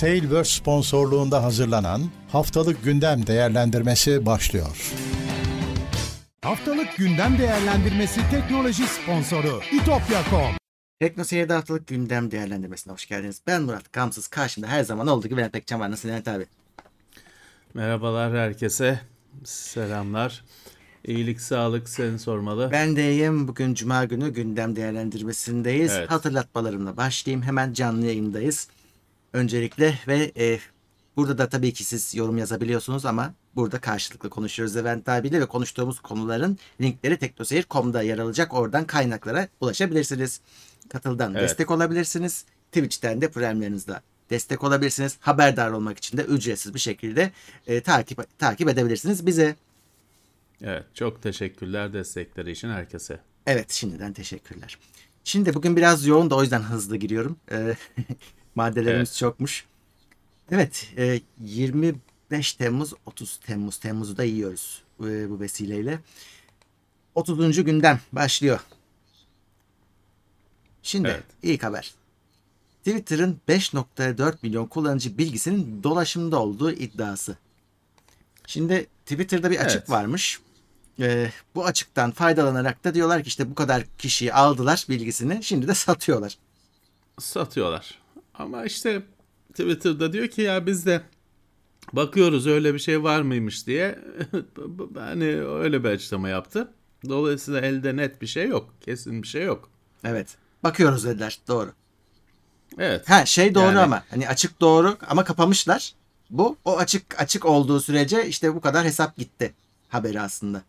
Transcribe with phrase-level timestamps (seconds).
[0.00, 2.02] Tailverse sponsorluğunda hazırlanan
[2.32, 4.92] Haftalık Gündem Değerlendirmesi başlıyor.
[6.42, 10.54] Haftalık Gündem Değerlendirmesi teknoloji sponsoru itopya.com
[11.00, 13.42] Tekno Seyir'de haftalık gündem değerlendirmesine hoş geldiniz.
[13.46, 14.28] Ben Murat Kamsız.
[14.28, 15.90] Karşımda her zaman olduğu gibi Levent Pekcan var.
[15.90, 16.46] Nasılsın Levent abi?
[17.74, 19.00] Merhabalar herkese.
[19.44, 20.44] Selamlar.
[21.04, 22.68] İyilik, sağlık seni sormalı.
[22.72, 23.48] Ben de iyiyim.
[23.48, 25.92] Bugün Cuma günü gündem değerlendirmesindeyiz.
[25.92, 26.10] Evet.
[26.10, 27.42] Hatırlatmalarımla başlayayım.
[27.42, 28.68] Hemen canlı yayındayız.
[29.32, 30.58] Öncelikle ve e,
[31.16, 36.00] burada da tabii ki siz yorum yazabiliyorsunuz ama burada karşılıklı konuşuyoruz Levent abiyle ve konuştuğumuz
[36.00, 38.54] konuların linkleri teknoseyir.com'da yer alacak.
[38.54, 40.40] Oradan kaynaklara ulaşabilirsiniz.
[40.88, 41.42] Katıldan Evet.
[41.42, 42.44] destek olabilirsiniz.
[42.72, 45.16] Twitch'ten de premierinizle destek olabilirsiniz.
[45.20, 47.30] Haberdar olmak için de ücretsiz bir şekilde
[47.66, 49.56] e, takip takip edebilirsiniz bize.
[50.62, 53.20] Evet, çok teşekkürler destekleri için herkese.
[53.46, 54.78] Evet şimdiden teşekkürler.
[55.24, 57.36] Şimdi bugün biraz yoğun da o yüzden hızlı giriyorum.
[58.54, 59.16] Maddelerimiz Evet.
[59.18, 59.64] çokmuş.
[60.50, 66.00] Evet e, 25 Temmuz 30 Temmuz Temmuz'u da yiyoruz e, bu vesileyle.
[67.14, 67.64] 30.
[67.64, 68.60] gündem başlıyor.
[70.82, 71.24] Şimdi Evet.
[71.42, 71.94] ilk haber.
[72.84, 77.36] Twitter'ın 5.4 milyon kullanıcı bilgisinin dolaşımda olduğu iddiası.
[78.46, 79.90] Şimdi Twitter'da bir açık Evet.
[79.90, 80.40] varmış.
[81.00, 85.74] Ee, bu açıktan faydalanarak da diyorlar ki işte bu kadar kişiyi aldılar bilgisini şimdi de
[85.74, 86.38] satıyorlar.
[87.20, 87.99] Satıyorlar.
[88.40, 89.02] Ama işte
[89.50, 91.00] Twitter'da diyor ki ya biz de
[91.92, 93.98] bakıyoruz öyle bir şey var mıymış diye.
[94.94, 96.72] hani öyle bir açıklama yaptı.
[97.08, 98.74] Dolayısıyla elde net bir şey yok.
[98.80, 99.70] Kesin bir şey yok.
[100.04, 100.36] Evet.
[100.62, 101.72] Bakıyoruz dediler doğru.
[102.78, 103.10] Evet.
[103.10, 105.94] Ha şey doğru Yani- ama hani açık doğru ama kapamışlar.
[106.30, 109.54] Bu o açık açık olduğu sürece işte bu kadar hesap gitti
[109.88, 110.62] haberi aslında.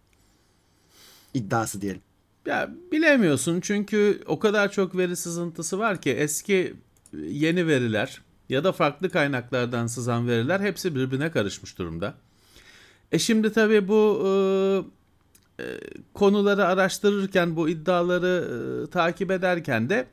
[1.33, 2.01] İddiası diyelim.
[2.45, 6.75] Ya bilemiyorsun çünkü o kadar çok veri sızıntısı var ki eski
[7.13, 12.13] yeni veriler ya da farklı kaynaklardan sızan veriler hepsi birbirine karışmış durumda.
[13.11, 15.79] E şimdi tabii bu e, e,
[16.13, 18.47] konuları araştırırken bu iddiaları
[18.87, 20.07] e, takip ederken de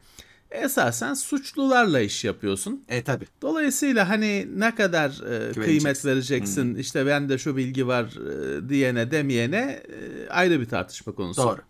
[0.51, 2.85] esasen suçlularla iş yapıyorsun.
[2.89, 3.25] E tabi.
[3.43, 9.11] Dolayısıyla hani ne kadar e, kıymet vereceksin işte ben de şu bilgi var e, diyene
[9.11, 11.43] demeyene e, ayrı bir tartışma konusu.
[11.43, 11.61] Doğru.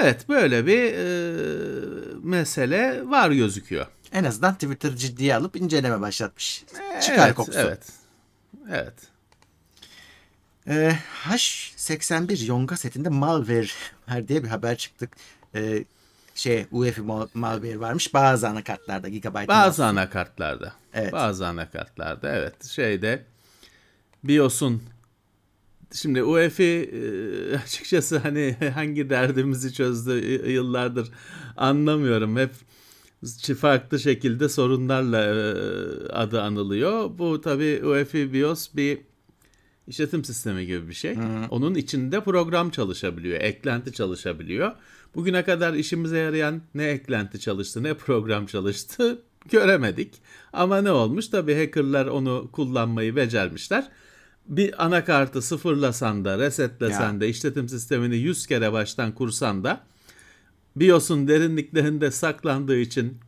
[0.00, 1.34] Evet böyle bir e,
[2.22, 3.86] mesele var gözüküyor.
[4.12, 6.64] En azından Twitter ciddiye alıp inceleme başlatmış.
[7.02, 7.58] Çıkar evet, kokusu.
[7.58, 7.82] Evet.
[8.70, 8.94] Evet.
[10.68, 13.68] Ee, H81 Yonga setinde malware
[14.08, 15.16] var diye bir haber çıktık.
[15.54, 15.84] Ee,
[16.34, 19.48] şey UEFI mal- malware varmış bazı anakartlarda gigabyte.
[19.48, 20.72] Bazı anakartlarda.
[20.94, 21.12] Evet.
[21.12, 22.64] Bazı anakartlarda evet.
[22.64, 23.24] Şeyde
[24.24, 24.82] BIOS'un
[25.92, 30.12] Şimdi UEFI e, açıkçası hani hangi derdimizi çözdü
[30.50, 31.10] yıllardır
[31.56, 32.36] anlamıyorum.
[32.36, 32.50] Hep
[33.60, 35.32] farklı şekilde sorunlarla e,
[36.12, 37.10] adı anılıyor.
[37.18, 38.98] Bu tabii UEFI BIOS bir
[39.88, 41.16] işletim sistemi gibi bir şey.
[41.50, 44.72] Onun içinde program çalışabiliyor, eklenti çalışabiliyor.
[45.14, 50.14] Bugüne kadar işimize yarayan ne eklenti çalıştı ne program çalıştı göremedik.
[50.52, 51.28] Ama ne olmuş?
[51.28, 53.88] Tabii hackerlar onu kullanmayı becermişler.
[54.46, 57.20] Bir anakartı sıfırlasan da, resetlesen Ya.
[57.20, 59.80] de, işletim sistemini 100 kere baştan kursan da
[60.76, 63.18] BIOS'un derinliklerinde saklandığı için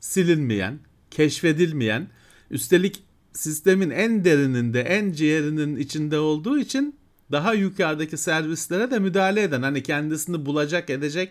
[0.00, 0.78] silinmeyen,
[1.10, 2.08] keşfedilmeyen,
[2.50, 6.96] üstelik sistemin en derininde, en ciğerinin içinde olduğu için
[7.32, 11.30] daha yukarıdaki servislere de müdahale eden, hani kendisini bulacak edecek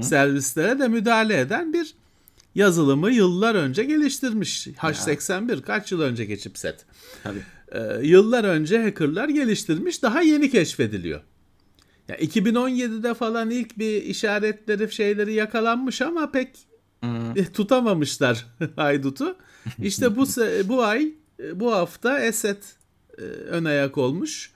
[0.00, 1.94] servislere de müdahale eden bir
[2.54, 4.66] yazılımı yıllar önce geliştirmiş.
[4.66, 6.84] H81 kaç yıl önceki chipset.
[7.22, 7.42] Tabii.
[7.72, 11.20] Ee, yıllar önce hackerlar geliştirmiş, daha yeni keşfediliyor.
[12.08, 16.66] Ya 2017'de falan ilk bir işaretleri şeyleri yakalanmış ama pek
[17.36, 19.36] e, tutamamışlar haydutu.
[19.82, 20.26] İşte bu
[20.64, 22.62] bu ay e, bu hafta Esed
[23.18, 24.52] e, ön ayak olmuş.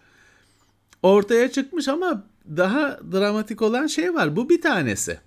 [1.03, 2.25] Ortaya çıkmış ama
[2.57, 4.37] daha dramatik olan şey var.
[4.37, 5.19] Bu bir tanesi.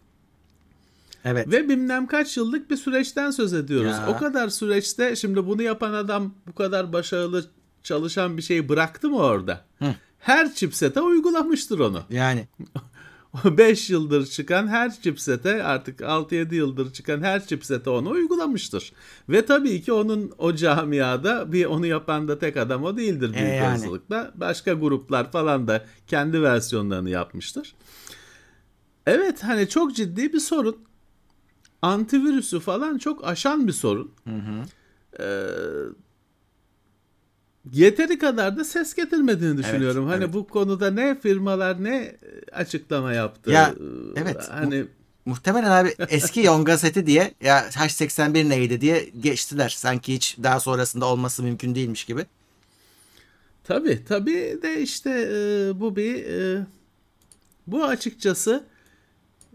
[1.25, 1.51] Evet.
[1.51, 3.91] Ve bilmem kaç yıllık bir süreçten söz ediyoruz.
[3.91, 4.07] Ya.
[4.09, 7.45] O kadar süreçte şimdi bunu yapan adam bu kadar başarılı
[7.83, 9.65] çalışan bir şeyi bıraktı mı orada?
[10.21, 12.03] Her chipsete uygulamıştır onu.
[12.09, 12.47] Yani
[13.45, 18.93] 5 yıldır çıkan her chipsete artık 6-7 yıldır çıkan her chipsete onu uygulamıştır.
[19.29, 23.45] Ve tabii ki onun o camiada bir onu yapan da tek adam o değildir büyük
[23.47, 23.69] E yani.
[23.77, 24.31] olasılıkla.
[24.35, 27.75] Başka gruplar falan da kendi versiyonlarını yapmıştır.
[29.05, 30.77] Evet hani çok ciddi bir sorun.
[31.81, 34.11] Antivirüsü falan çok aşan bir sorun.
[35.19, 35.23] Ee,
[37.73, 40.03] yeteri kadar da ses getirmediğini düşünüyorum.
[40.03, 40.33] Evet, hani evet.
[40.33, 42.15] bu konuda ne firmalar ne
[42.51, 43.51] açıklama yaptı.
[43.51, 43.75] Ya,
[44.15, 44.85] Ee, evet, Hani
[45.25, 49.69] muhtemelen abi eski Yonga seti diye ya H81 neydi diye geçtiler.
[49.69, 52.25] Sanki hiç daha sonrasında olması mümkün değilmiş gibi.
[53.63, 56.65] Tabii tabii de işte e, bu bir e,
[57.67, 58.63] bu açıkçası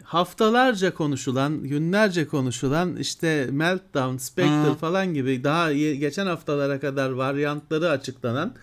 [0.06, 4.74] haftalarca konuşulan, günlerce konuşulan işte Meltdown, Spectre Hı.
[4.74, 8.54] falan gibi daha geçen haftalara kadar varyantları açıklanan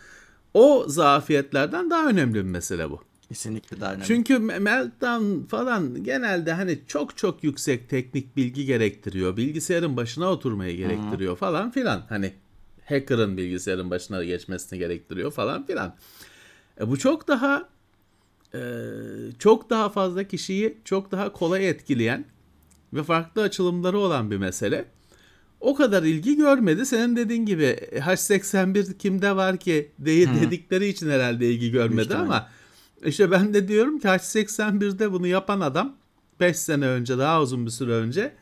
[0.54, 3.01] o zafiyetlerden daha önemli bir mesele bu.
[3.30, 4.06] Kesinlikle daha önemli.
[4.06, 9.38] Çünkü me- Meltdown falan genelde hani çok çok yüksek teknik bilgi gerektiriyor.
[9.38, 12.04] Bilgisayarın başına oturmayı gerektiriyor falan filan.
[12.10, 12.34] Hani
[12.86, 15.95] hacker'ın bilgisayarın başına geçmesini gerektiriyor falan filan.
[16.81, 17.69] E bu çok daha
[19.39, 22.25] çok daha fazla kişiyi çok daha kolay etkileyen
[22.94, 24.85] ve farklı açılımları olan bir mesele.
[25.59, 26.85] O kadar ilgi görmedi.
[26.85, 32.23] Senin dediğin gibi H81 kimde var ki değil dedikleri için herhalde ilgi görmedi ihtimalle.
[32.23, 32.50] ama
[33.05, 35.95] işte ben de diyorum ki H81'de bunu yapan adam
[36.39, 38.33] 5 sene önce daha uzun bir süre önce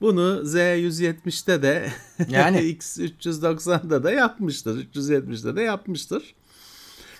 [0.00, 1.92] bunu Z170'te de
[2.28, 2.58] Yani.
[2.60, 4.86] X390'da da yapmıştır.
[4.94, 6.34] 370'de de yapmıştır.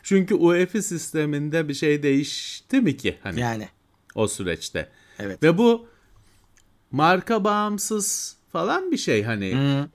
[0.03, 3.69] Çünkü UEFI sisteminde bir şey değişti mi ki hani yani
[4.15, 4.89] o süreçte?
[5.19, 5.43] evet.
[5.43, 5.87] Ve bu
[6.91, 9.89] marka bağımsız falan bir şey hani Hı.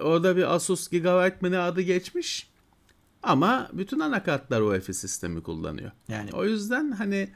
[0.00, 2.50] orada bir Asus Gigabyte mı ne adı geçmiş
[3.22, 5.90] ama bütün anakartlar UEFI sistemi kullanıyor.
[6.08, 7.28] Yani O yüzden hani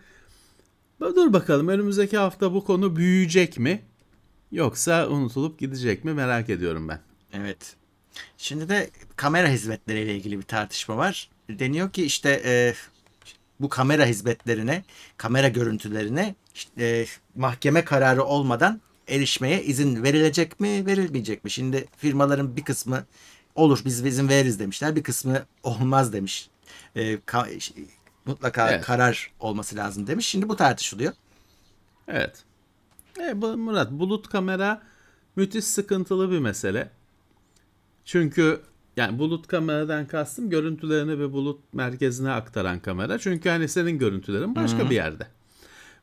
[1.00, 3.82] dur bakalım önümüzdeki hafta bu konu büyüyecek mi
[4.52, 7.00] yoksa unutulup gidecek mi merak ediyorum ben.
[7.32, 7.76] Evet.
[8.36, 11.30] Şimdi de kamera hizmetleriyle ilgili bir tartışma var.
[11.48, 12.74] Deniyor ki işte e,
[13.60, 14.84] bu kamera hizmetlerine,
[15.16, 16.34] kamera görüntülerine
[16.78, 17.06] e,
[17.36, 21.50] mahkeme kararı olmadan erişmeye izin verilecek mi, verilmeyecek mi?
[21.50, 23.04] Şimdi firmaların bir kısmı
[23.54, 24.96] olur biz izin veririz demişler.
[24.96, 26.48] Bir kısmı olmaz demiş.
[26.96, 27.72] E, ka-
[28.26, 28.84] mutlaka Evet.
[28.84, 30.26] karar olması lazım demiş.
[30.28, 31.12] Şimdi bu tartışılıyor.
[32.08, 32.44] Evet.
[33.20, 34.82] E, Murat bulut kamera
[35.36, 36.90] müthiş sıkıntılı bir mesele.
[38.04, 38.60] Çünkü
[38.98, 43.18] yani bulut kameradan kastım görüntülerini bir bulut merkezine aktaran kamera.
[43.18, 45.26] Çünkü hani senin görüntülerin başka bir yerde.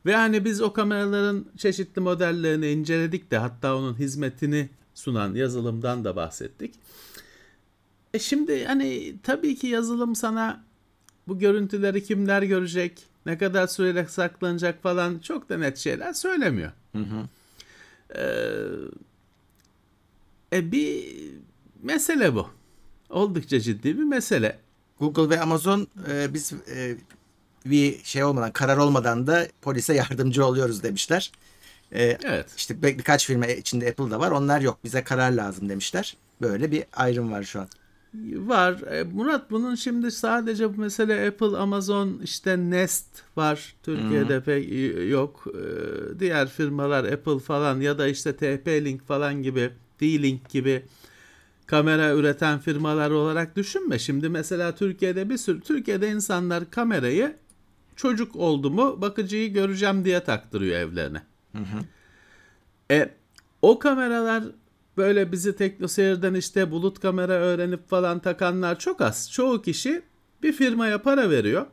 [0.06, 6.16] Ve hani biz o kameraların çeşitli modellerini inceledik de hatta onun hizmetini sunan yazılımdan da
[6.16, 6.74] bahsettik.
[8.14, 10.64] E şimdi hani tabii ki yazılım sana
[11.28, 16.72] bu görüntüleri kimler görecek, ne kadar süreyle saklanacak falan çok da net şeyler söylemiyor.
[18.16, 18.22] Ee,
[20.52, 21.04] e bir
[21.82, 22.50] mesele bu.
[23.10, 24.58] Oldukça ciddi bir mesele.
[25.00, 26.96] Google ve Amazon e, biz e,
[27.66, 31.32] bir şey olmadan, karar olmadan da polise yardımcı oluyoruz demişler.
[31.92, 32.46] E, Evet.
[32.56, 34.30] işte bir- birkaç firma içinde Apple da var.
[34.30, 34.78] Onlar yok.
[34.84, 36.16] Bize karar lazım demişler.
[36.42, 37.68] Böyle bir ayrım var şu an.
[38.36, 38.80] Var.
[38.82, 43.06] E, Murat bunun şimdi sadece bu mesele Apple, Amazon, işte Nest
[43.36, 43.74] var.
[43.82, 44.68] Türkiye'de pek
[45.10, 45.44] yok.
[45.54, 49.70] E, Diğer firmalar Apple falan ya da işte TP-Link falan gibi,
[50.00, 50.82] D-Link gibi
[51.66, 53.98] kamera üreten firmalar olarak düşünme.
[53.98, 57.36] Şimdi mesela Türkiye'de bir sürü Türkiye'de insanlar kamerayı
[57.96, 61.22] çocuk oldu mu bakıcıyı göreceğim diye taktırıyor evlerine.
[62.90, 63.10] E,
[63.62, 64.44] o kameralar
[64.96, 69.32] böyle bizi teknoseyirden işte bulut kamera öğrenip falan takanlar çok az.
[69.32, 70.02] Çoğu kişi
[70.42, 71.66] bir firmaya para veriyor.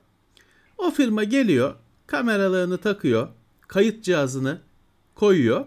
[0.77, 1.75] O firma geliyor,
[2.07, 3.27] kameralarını takıyor,
[3.67, 4.57] kayıt cihazını
[5.15, 5.65] koyuyor.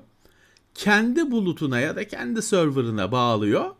[0.74, 3.75] Kendi bulutuna ya da kendi serverına bağlıyor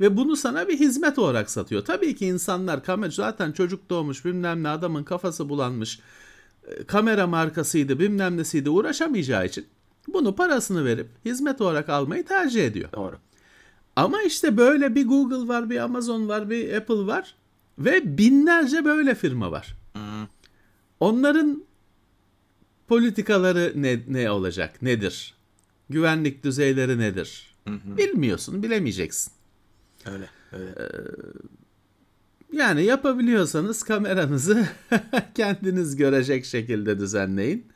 [0.00, 1.84] ve bunu sana bir hizmet olarak satıyor.
[1.84, 6.00] Tabii ki insanlar kamera zaten çocuk doğmuş bilmem ne adamın kafası bulanmış
[6.66, 9.66] e, kamera markasıydı bilmem nesiydi uğraşamayacağı için
[10.08, 12.92] bunu parasını verip hizmet olarak almayı tercih ediyor.
[12.92, 13.16] Doğru.
[13.96, 17.34] Ama işte böyle bir Google var, bir Amazon var, bir Apple var
[17.78, 19.76] ve binlerce böyle firma var.
[21.00, 21.64] Onların
[22.88, 25.34] politikaları ne, ne olacak, nedir?
[25.90, 27.54] Güvenlik düzeyleri nedir?
[27.66, 29.32] Bilmiyorsun, bilemeyeceksin.
[30.06, 30.28] Öyle.
[30.52, 30.74] öyle.
[32.52, 34.68] Yani yapabiliyorsanız kameranızı
[35.34, 37.72] kendiniz görecek şekilde düzenleyin.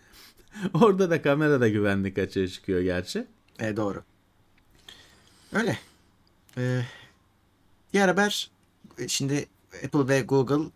[0.75, 3.27] Orada da kamerada güvenlik açığı çıkıyor gerçi.
[3.59, 4.03] E, doğru.
[5.53, 5.79] Öyle.
[6.59, 6.83] Ee,
[7.93, 8.51] diğer haber
[8.99, 9.47] e, şimdi
[9.85, 10.71] Apple ve Google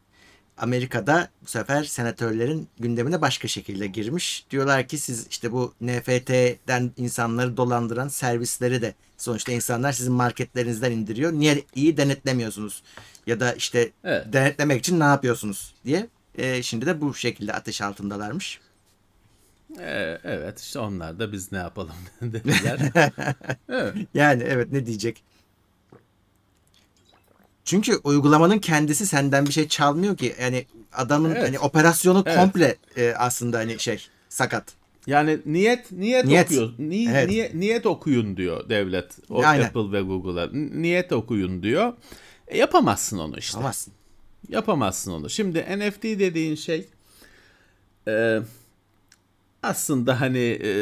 [0.63, 4.47] Amerika'da bu sefer senatörlerin gündemine başka şekilde girmiş.
[4.51, 11.33] Diyorlar ki siz işte bu NFT'den insanları dolandıran servisleri de sonuçta insanlar sizin marketlerinizden indiriyor.
[11.33, 12.83] Niye iyi denetlemiyorsunuz?
[13.27, 14.33] Ya da işte Evet.
[14.33, 16.09] denetlemek için ne yapıyorsunuz diye.
[16.39, 18.61] E, şimdi de bu şekilde ateş altındalarmış.
[19.81, 22.79] Ee, evet işte onlar da biz ne yapalım dediler.
[23.69, 23.95] evet.
[24.15, 25.23] Yani evet ne diyecek?
[27.65, 30.35] Çünkü uygulamanın kendisi senden bir şey çalmıyor ki.
[30.41, 31.43] Yani adamın Evet.
[31.43, 32.37] hani operasyonu Evet.
[32.39, 34.65] komple e, aslında hani şey sakat.
[35.07, 36.47] Yani niyet niyet, Niyet.
[36.47, 36.73] okuyor.
[36.79, 37.29] Ni, Evet.
[37.29, 39.17] niye- niyet okuyun diyor devlet.
[39.31, 39.65] O Aynen.
[39.65, 40.49] Apple ve Google'a.
[40.53, 41.93] Niyet okuyun diyor.
[42.49, 43.57] E, yapamazsın onu işte.
[43.59, 43.93] Yapamazsın.
[44.49, 45.31] Yapamazsın onu.
[45.31, 46.87] Şimdi NFT dediğin şey
[48.09, 48.41] e,
[49.63, 50.73] aslında hani e,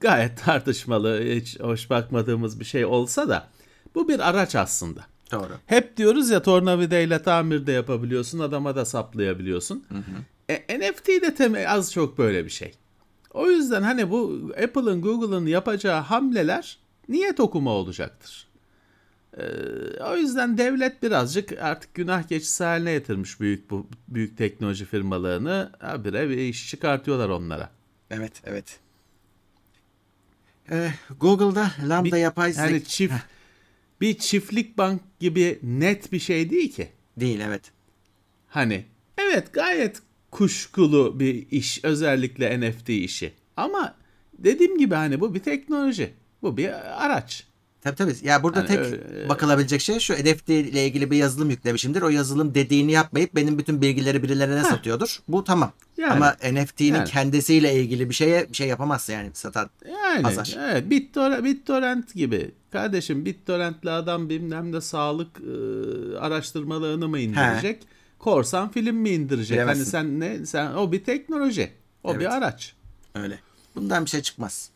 [0.00, 3.48] gayet tartışmalı, hiç hoş bakmadığımız bir şey olsa da
[3.94, 5.06] bu bir araç aslında.
[5.32, 5.52] Doğru.
[5.66, 9.84] Hep diyoruz ya tornavidayla tamir de yapabiliyorsun, adama da saplayabiliyorsun.
[10.48, 12.72] E, NFT de teme- az çok böyle bir şey.
[13.34, 16.78] O yüzden hani bu Apple'ın, Google'ın yapacağı hamleler
[17.08, 18.48] niyet okuma olacaktır.
[19.38, 19.42] E,
[20.04, 25.72] o yüzden devlet birazcık artık günah keçisi haline getirmiş büyük bu büyük teknoloji firmalarını.
[25.78, 27.70] Habire bir iş çıkartıyorlar onlara.
[28.10, 28.78] Evet, evet.
[30.70, 33.14] Ee, Google'da Lambda Bir- yapay zeka Yani çift
[34.00, 36.88] bir çiftlik bank gibi net bir şey değil ki.
[37.16, 37.72] değil, evet.
[38.46, 38.84] Hani
[39.18, 43.32] evet gayet kuşkulu bir iş özellikle NFT işi.
[43.56, 43.94] Ama
[44.38, 46.14] dediğim gibi hani bu bir teknoloji.
[46.42, 46.68] Bu bir
[47.04, 47.46] araç.
[47.82, 48.14] Tabii tabii.
[48.22, 52.02] Ya burada Hani tek öyle- bakılabilecek şey şu NFT ile ilgili bir yazılım yüklemişimdir.
[52.02, 55.18] O yazılım dediğini yapmayıp benim bütün bilgileri birilerine satıyordur.
[55.28, 55.72] Bu tamam.
[55.96, 56.12] Yani.
[56.12, 57.08] Ama NFT'nin Yani.
[57.08, 59.70] kendisiyle ilgili bir şeye bir şey yapamazsın yani satan.
[59.88, 60.56] Yani Pazar.
[60.60, 62.50] evet BitTorrent, BitTorrent gibi.
[62.72, 67.82] Kardeşim BitTorrent'li adam bilmem de sağlık e, araştırmalarını mı indirecek?
[68.18, 69.56] Korsan film mi indirecek?
[69.56, 69.82] Bilemezsin.
[69.82, 71.70] Hani sen ne sen o bir teknoloji.
[72.04, 72.20] O Evet.
[72.20, 72.74] bir araç.
[73.14, 73.38] Öyle.
[73.76, 74.70] Bundan bir şey çıkmaz.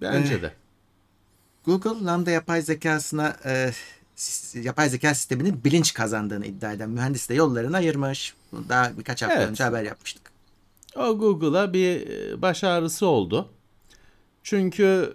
[0.00, 0.42] Bence Eh.
[0.42, 0.52] de.
[1.68, 3.70] Google Lambda yapay zekasına e,
[4.54, 8.34] yapay zeka sisteminin bilinç kazandığını iddia eden mühendisle yollarını ayırmış.
[8.52, 9.48] Bunu Daha birkaç hafta Evet.
[9.48, 10.22] önce haber yapmıştık.
[10.96, 13.48] O Google'a bir e, baş ağrısı oldu.
[14.42, 15.14] Çünkü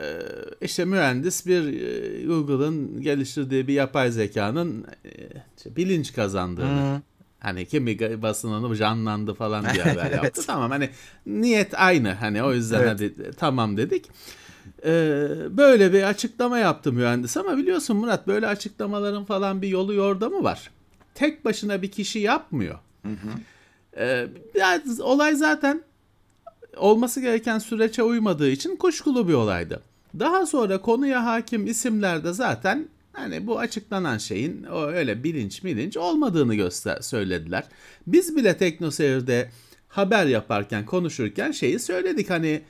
[0.00, 0.18] e,
[0.60, 4.86] işte mühendis bir e, Google'ın geliştirdiği bir yapay zekanın
[5.56, 7.02] işte bilinç kazandığını Hı.
[7.40, 10.16] hani kimi basınını canlandı falan diye haber Evet.
[10.24, 10.42] yaptı.
[10.46, 10.90] Tamam hani
[11.26, 12.88] niyet aynı hani o yüzden Evet.
[12.90, 14.06] hadi tamam dedik.
[14.84, 20.44] Ee, böyle bir açıklama yaptı mühendis ama biliyorsun Murat böyle açıklamaların falan bir yolu yordamı
[20.44, 20.70] var.
[21.14, 22.78] Tek başına bir kişi yapmıyor.
[23.96, 25.82] Ee, ya, olay zaten
[26.76, 29.82] olması gereken süreçe uymadığı için kuşkulu bir olaydı.
[30.18, 35.96] Daha sonra konuya hakim isimler de zaten hani bu açıklanan şeyin o öyle bilinç bilinç
[35.96, 37.64] olmadığını göster söylediler.
[38.06, 39.50] Biz bile TeknoSeyir'de
[39.88, 42.62] haber yaparken konuşurken şeyi söyledik hani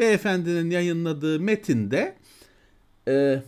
[0.00, 2.16] beyefendinin yayınladığı metinde
[3.08, 3.42] e,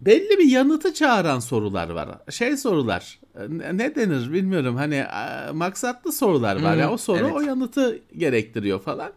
[0.00, 2.08] belli bir yanıtı çağıran sorular var.
[2.30, 7.18] Şey sorular ne ne denir bilmiyorum hani e, maksatlı sorular var Hmm, ya o soru
[7.18, 7.32] evet.
[7.34, 9.12] o yanıtı gerektiriyor falan.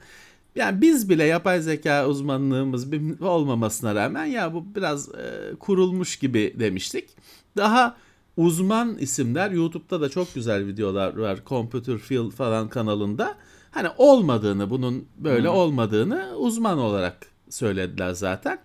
[0.55, 2.87] Yani biz bile yapay zeka uzmanlığımız
[3.21, 7.09] olmamasına rağmen ya bu biraz e, kurulmuş gibi demiştik.
[7.57, 7.97] Daha
[8.37, 11.39] uzman isimler YouTube'da da çok güzel videolar var.
[11.45, 13.35] Computer Field falan kanalında.
[13.71, 17.17] Hani olmadığını bunun böyle olmadığını uzman olarak
[17.49, 18.59] söylediler zaten.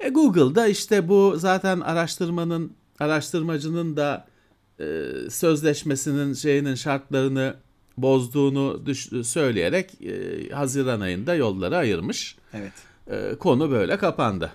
[0.00, 4.26] E Google'da işte bu zaten araştırmanın araştırmacının da
[4.80, 4.84] e,
[5.30, 7.54] sözleşmesinin şeyinin şartlarını
[7.96, 12.36] bozduğunu düş- söyleyerek e, Haziran ayında yolları ayırmış.
[12.54, 12.72] Evet.
[13.10, 14.52] E, konu böyle kapandı.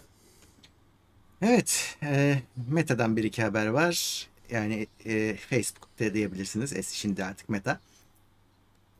[1.41, 1.97] Evet.
[2.03, 4.27] E, Meta'dan bir iki haber var.
[4.51, 6.73] Yani e, Facebook'ta diyebilirsiniz.
[6.73, 7.79] Es şimdi artık Meta.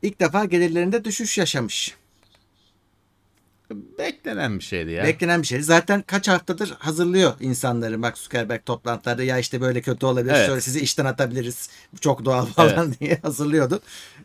[0.04, 1.96] İlk defa gelirlerinde düşüş yaşamış.
[3.98, 5.04] Beklenen bir şeydi ya.
[5.04, 5.62] Beklenen bir şey.
[5.62, 7.98] Zaten kaç haftadır hazırlıyor insanları.
[7.98, 10.34] Mark Zuckerberg toplantılarda ya işte böyle kötü olabilir.
[10.34, 10.46] Evet.
[10.46, 11.70] Şöyle sizi işten atabiliriz.
[12.00, 13.80] Çok doğal falan diye hazırlıyordu.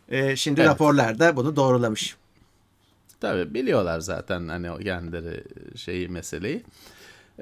[0.08, 0.70] E, şimdi Evet.
[0.70, 2.16] raporlarda bunu doğrulamış.
[3.20, 5.44] Tabii biliyorlar zaten hani kendileri
[5.76, 6.62] şeyi meseleyi.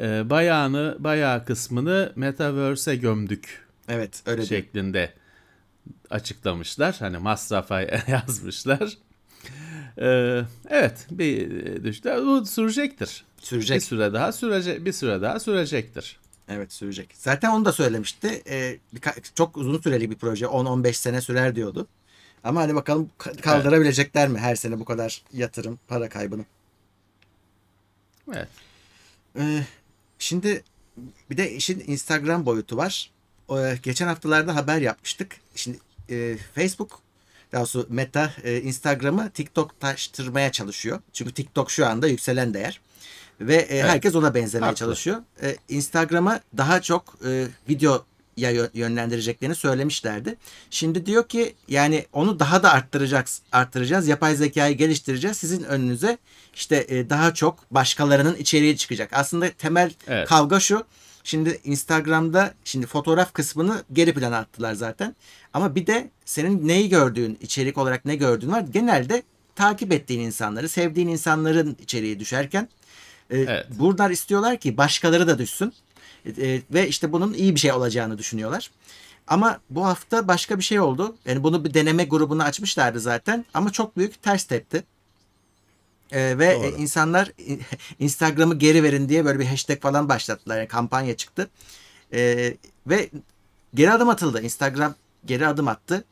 [0.01, 5.13] E, bayağını bayağı kısmını Metaverse'e gömdük Evet öyle şeklinde
[6.11, 6.97] açıklamışlar.
[6.99, 8.99] Hani masrafa yazmışlar.
[10.01, 11.51] Ee, evet bir
[11.85, 12.23] düştü.
[12.27, 13.25] Bu sürecektir.
[13.41, 13.83] Bir Sürecek.
[13.83, 16.19] süre daha sürecek bir süre daha sürecektir.
[16.49, 17.09] Evet sürecek.
[17.15, 18.43] Zaten onu da söylemişti.
[18.49, 18.79] Ee,
[19.35, 20.45] çok uzun süreli bir proje.
[20.47, 21.87] 10-15 sene sürer diyordu.
[22.45, 26.45] Ama hani bakalım ka- kaldırabilecekler mi her sene bu kadar yatırım, para kaybını.
[28.35, 28.49] Evet.
[29.39, 29.63] Ee,
[30.19, 30.63] şimdi
[31.31, 33.11] bir de işin Instagram boyutu var.
[33.51, 35.37] Ee, geçen haftalarda haber yapmıştık.
[35.55, 35.79] Şimdi
[36.11, 37.01] e, Facebook
[37.53, 41.01] daha doğrusu Meta e, Instagram'ı TikTok taştırmaya çalışıyor.
[41.13, 42.81] Çünkü TikTok şu anda yükselen değer.
[43.41, 44.79] Ve e, herkes ona benzemeye Haklı.
[44.79, 45.23] çalışıyor.
[45.43, 48.05] E, Instagram'a daha çok e, video
[48.37, 50.37] ya yö- yönlendireceklerini söylemişlerdi.
[50.71, 54.09] Şimdi diyor ki yani onu daha da arttıracağız, arttıracağız.
[54.09, 55.37] Yapay zekayı geliştireceğiz.
[55.37, 56.19] Sizin önünüze
[56.55, 59.11] işte e, daha çok başkalarının içeriği çıkacak.
[59.13, 60.29] Aslında temel Evet.
[60.29, 60.85] kavga şu.
[61.29, 65.17] Şimdi Instagram'da şimdi fotoğraf kısmını geri plana attılar zaten.
[65.53, 68.61] Ama bir de senin neyi gördüğün, içerik olarak ne gördüğün var.
[68.73, 69.23] Genelde
[69.57, 72.69] takip ettiğin insanları, sevdiğin insanların içeriği düşerken
[73.31, 73.67] e, Evet.
[73.79, 75.73] bunlar istiyorlar ki başkaları da düşsün.
[76.39, 78.71] E, ve işte bunun iyi bir şey olacağını düşünüyorlar.
[79.27, 81.17] Ama bu hafta başka bir şey oldu.
[81.27, 84.85] Yani bunu bir deneme grubuna açmışlardı zaten ama çok büyük ters tepti.
[86.13, 86.67] E, ve Doğru.
[86.67, 87.33] insanlar
[87.99, 90.59] Instagram'ı geri verin diye böyle bir hashtag falan başlattılar.
[90.59, 91.51] Yani kampanya çıktı.
[92.13, 92.55] E,
[92.87, 93.11] ve
[93.75, 94.43] geri adım atıldı.
[94.43, 94.95] Instagram
[95.27, 96.05] geri adım attı.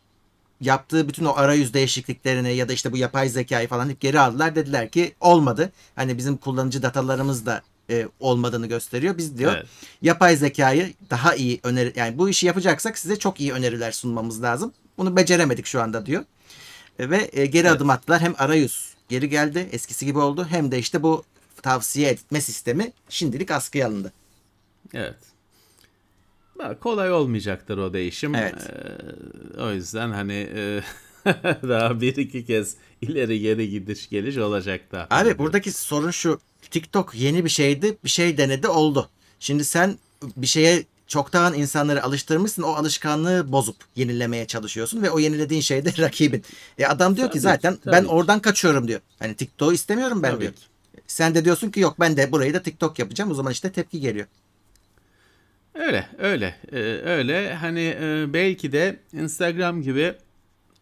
[0.60, 4.54] Yaptığı bütün o arayüz değişikliklerini ya da işte bu yapay zekayı falan hep geri aldılar.
[4.54, 5.72] Dediler ki olmadı.
[5.96, 9.18] Hani bizim kullanıcı datalarımız da e, olmadığını gösteriyor.
[9.18, 9.66] Biz diyor Evet.
[10.02, 14.72] yapay zekayı daha iyi öneri yani bu işi yapacaksak size çok iyi öneriler sunmamız lazım.
[14.98, 16.24] Bunu beceremedik şu anda diyor.
[16.98, 17.76] E, ve e, geri Evet.
[17.76, 18.20] adım attılar.
[18.20, 21.24] Hem arayüz geri geldi eskisi gibi oldu hem de işte bu
[21.62, 24.12] tavsiye etme sistemi şimdilik askıya alındı.
[24.94, 25.18] Evet.
[26.58, 28.34] Bak, Kolay olmayacaktır o değişim.
[28.34, 28.70] Evet.
[28.70, 30.82] Ee, o yüzden hani e,
[31.44, 35.06] daha bir iki kez ileri geri gidiş geliş olacak daha.
[35.10, 36.40] Abi buradaki sorun şu.
[36.70, 37.96] TikTok yeni bir şeydi.
[38.04, 39.08] Bir şey denedi oldu.
[39.40, 39.98] Şimdi sen
[40.36, 42.62] bir şeye çoktan insanları alıştırmışsın.
[42.62, 46.42] O alışkanlığı bozup yenilemeye çalışıyorsun ve o yenilediğin şey de rakibin.
[46.78, 49.00] E adam diyor ki Tabii zaten ki, tabii ben oradan kaçıyorum diyor.
[49.18, 50.52] Hani TikTok'u istemiyorum ben Tabii diyor.
[51.06, 53.30] Sen de diyorsun ki yok ben de burayı da TikTok yapacağım.
[53.30, 54.26] O zaman işte tepki geliyor.
[55.74, 60.14] Öyle öyle Ee, öyle hani e, belki de Instagram gibi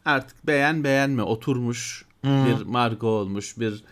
[0.05, 3.85] artık beğen beğenme oturmuş bir marka olmuş bir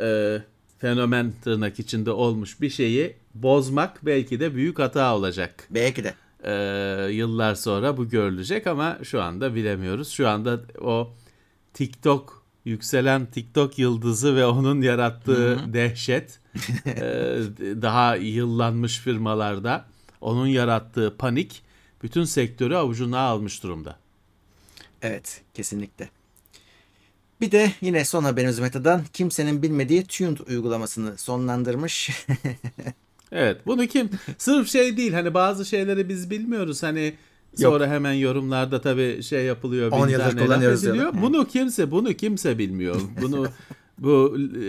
[0.00, 0.38] e,
[0.78, 5.68] fenomen tırnak içinde olmuş bir şeyi bozmak belki de büyük hata olacak.
[5.70, 6.14] Belki de.
[6.44, 10.08] Ee, yıllar sonra bu görülecek ama şu anda bilemiyoruz.
[10.10, 11.12] Şu anda o
[11.74, 16.40] TikTok yükselen TikTok yıldızı ve onun yarattığı dehşet
[16.86, 17.02] e,
[17.82, 19.84] daha yıllanmış firmalarda
[20.20, 21.62] onun yarattığı panik
[22.02, 23.96] bütün sektörü avucuna almış durumda.
[25.02, 26.08] Evet kesinlikle.
[27.40, 32.10] Bir de yine son haberimiz Meta'dan kimsenin bilmediği Tuned uygulamasını sonlandırmış.
[33.32, 37.14] Evet bunu kim sırf şey değil hani bazı şeyleri biz bilmiyoruz hani
[37.56, 41.22] sonra hemen yorumlarda tabii şey yapılıyor 10 bilmem yıldır kullanıyoruz diyorlar.
[41.22, 43.00] Bunu kimse bunu kimse bilmiyor.
[43.22, 43.46] Bunu
[43.98, 44.62] bu e,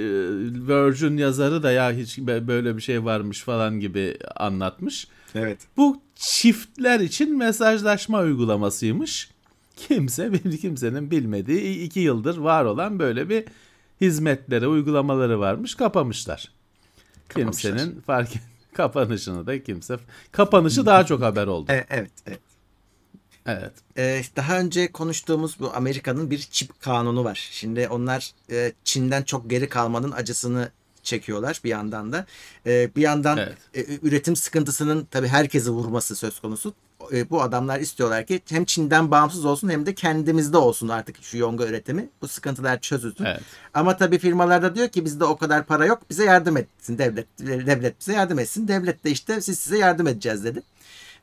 [0.67, 5.07] Virgin yazarı da ya hiç böyle bir şey varmış falan gibi anlatmış.
[5.35, 5.59] evet.
[5.77, 9.29] Bu çiftler için mesajlaşma uygulamasıymış.
[9.75, 13.43] Kimse kimsenin bilmediği iki yıldır var olan böyle bir
[14.01, 15.75] hizmetleri, uygulamaları varmış.
[15.75, 16.51] Kapamışlar.
[17.27, 17.71] Kapamışlar.
[17.71, 18.29] Kimsenin fark
[18.73, 19.97] kapanışını da kimse
[20.31, 21.71] kapanışı daha çok haber oldu.
[21.71, 22.39] E- evet, evet.
[23.45, 23.71] Evet.
[23.97, 27.49] Ee, daha önce konuştuğumuz bu Amerika'nın bir çip kanunu var.
[27.51, 30.71] Şimdi onlar e, Çin'den çok geri kalmanın acısını
[31.03, 32.25] çekiyorlar bir yandan da.
[32.65, 33.57] Ee, bir yandan Evet.
[33.73, 36.73] e, üretim sıkıntısının tabii herkesi vurması söz konusu.
[37.11, 41.37] E, bu adamlar istiyorlar ki hem Çin'den bağımsız olsun hem de kendimizde olsun artık şu
[41.37, 42.09] yonga üretimi.
[42.21, 43.25] Bu sıkıntılar çözülsün.
[43.25, 43.41] Evet.
[43.73, 46.01] Ama tabii firmalar da diyor ki bizde o kadar para yok.
[46.09, 47.27] Bize yardım etsin devlet.
[47.39, 48.67] Devlet bize yardım etsin.
[48.67, 50.61] Devlet de işte siz size yardım edeceğiz dedi.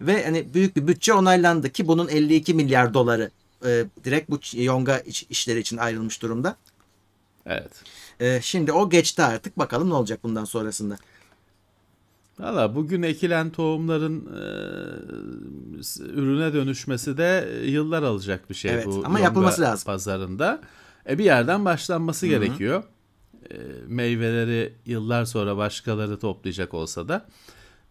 [0.01, 3.31] Ve hani büyük bir bütçe onaylandı ki bunun 52 milyar doları
[3.67, 6.57] e, direkt bu yonga iş- işleri için ayrılmış durumda.
[7.47, 7.71] Evet.
[8.21, 9.59] E, şimdi o geçti artık.
[9.59, 10.97] Bakalım ne olacak bundan sonrasında.
[12.41, 14.43] Valla bugün ekilen tohumların e,
[16.05, 19.87] ürüne dönüşmesi de yıllar alacak bir şey Evet, bu ama yapılması lazım.
[19.87, 20.61] pazarında.
[21.09, 22.83] E bir yerden başlanması gerekiyor.
[23.51, 27.27] E, meyveleri yıllar sonra başkaları toplayacak olsa da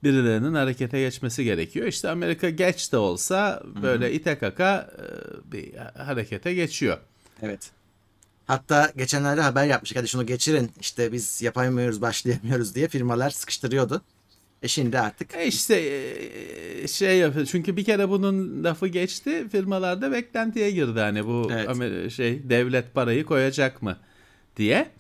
[0.04, 1.88] birilerinin harekete geçmesi gerekiyor.
[1.88, 5.06] İşte Amerika geç de olsa böyle ite kaka e,
[5.52, 6.98] bir harekete geçiyor.
[7.42, 7.72] Evet.
[8.46, 10.00] Hatta geçenlerde haber yapmıştık.
[10.00, 10.72] Hadi şunu geçirin.
[10.80, 14.02] İşte biz yapamıyoruz, başlayamıyoruz diye firmalar sıkıştırıyordu.
[14.64, 15.76] E şimdi artık E işte
[16.84, 17.46] e, şey yapıyor.
[17.46, 19.50] Çünkü bir kere bunun lafı geçti.
[19.52, 22.12] Firmalarda beklentiye girdi hani bu Evet.
[22.12, 23.98] Şey devlet parayı koyacak mı
[24.58, 24.92] diye.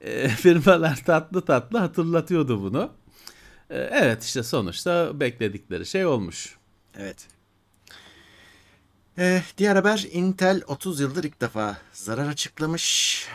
[0.00, 2.92] E, firmalar tatlı tatlı hatırlatıyordu bunu.
[3.70, 6.56] E, evet işte sonuçta bekledikleri şey olmuş.
[6.98, 7.28] Evet.
[9.18, 13.28] Ee, diğer haber Intel 30 yıldır ilk defa zarar açıklamış.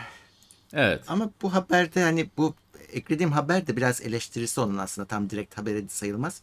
[0.72, 1.04] Evet.
[1.08, 2.54] Ama bu haberde hani bu
[2.92, 6.40] eklediğim haber de biraz eleştirisi onun aslında tam direkt haberi sayılmaz.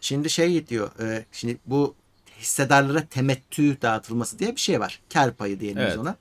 [0.00, 1.94] Şimdi şey diyor e, şimdi bu
[2.40, 5.00] hissedarlara temettü dağıtılması diye bir şey var.
[5.12, 5.98] Kar payı diyelim Evet.
[5.98, 6.16] ona.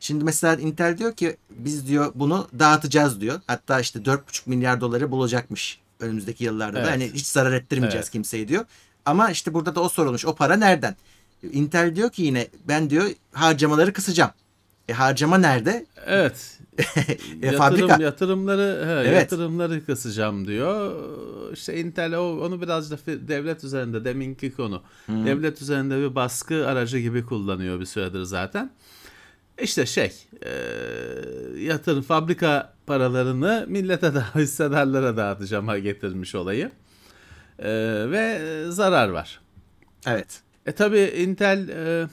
[0.00, 3.40] Şimdi mesela Intel diyor ki biz diyor bunu dağıtacağız diyor.
[3.46, 6.88] Hatta işte 4,5 milyar doları bulacakmış önümüzdeki yıllarda Evet.
[6.88, 6.92] da.
[6.92, 8.12] Hani hiç zarar ettirmeyeceğiz Evet.
[8.12, 8.64] kimseyi diyor.
[9.04, 10.26] Ama işte burada da o sorulmuş.
[10.26, 10.96] O para nereden?
[11.52, 14.30] Intel diyor ki yine ben diyor harcamaları kısacağım.
[14.88, 15.86] E harcama nerede?
[16.06, 16.58] Evet.
[17.42, 18.02] E, Yatırım, fabrika.
[18.02, 19.20] yatırımları he, Evet.
[19.32, 20.94] yatırımları kısacağım diyor.
[21.52, 24.82] İşte Intel o, onu biraz da devlet üzerinde deminki konu.
[25.08, 28.70] Devlet üzerinde bir baskı aracı gibi kullanıyor bir süredir zaten.
[29.62, 30.12] işte şey
[30.44, 30.50] e,
[31.60, 36.70] yatırım fabrika paralarını millete da hissedarlara dağıtacağıma getirmiş olayı.
[37.58, 37.70] E,
[38.10, 39.40] ve zarar var.
[40.06, 40.40] Evet.
[40.66, 42.08] E tabi Intel e,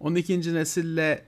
[0.00, 0.54] 12.
[0.54, 1.24] nesille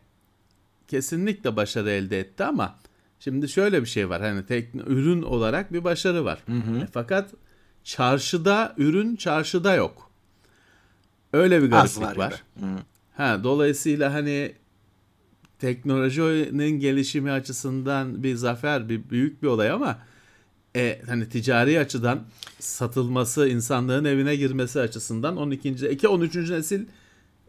[0.94, 2.78] kesinlikle başarı elde etti ama
[3.20, 4.22] şimdi şöyle bir şey var.
[4.22, 6.38] Hani tek, ürün olarak bir başarı var.
[6.82, 7.30] E, fakat
[7.84, 10.10] çarşıda ürün çarşıda yok.
[11.32, 12.16] Öyle bir gariplik var.
[12.16, 12.42] var.
[12.60, 12.66] Hı.
[13.16, 14.54] Ha dolayısıyla hani
[15.58, 19.98] teknolojinin gelişimi açısından bir zafer, bir büyük bir olay ama
[20.76, 22.22] e, hani ticari açıdan
[22.58, 25.68] satılması, insanlığın evine girmesi açısından 12.
[25.68, 26.36] iki 13.
[26.36, 26.86] nesil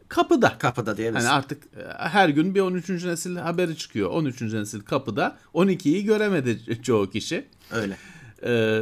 [0.09, 0.57] kapıda.
[0.59, 1.25] Kapıda diyebiliriz.
[1.25, 2.89] Hani artık e, her gün bir 13.
[2.89, 4.09] nesil haberi çıkıyor.
[4.09, 4.41] 13.
[4.41, 5.37] nesil kapıda.
[5.53, 7.45] 12'yi göremedi çoğu kişi.
[7.71, 7.97] Öyle.
[8.43, 8.79] Ee,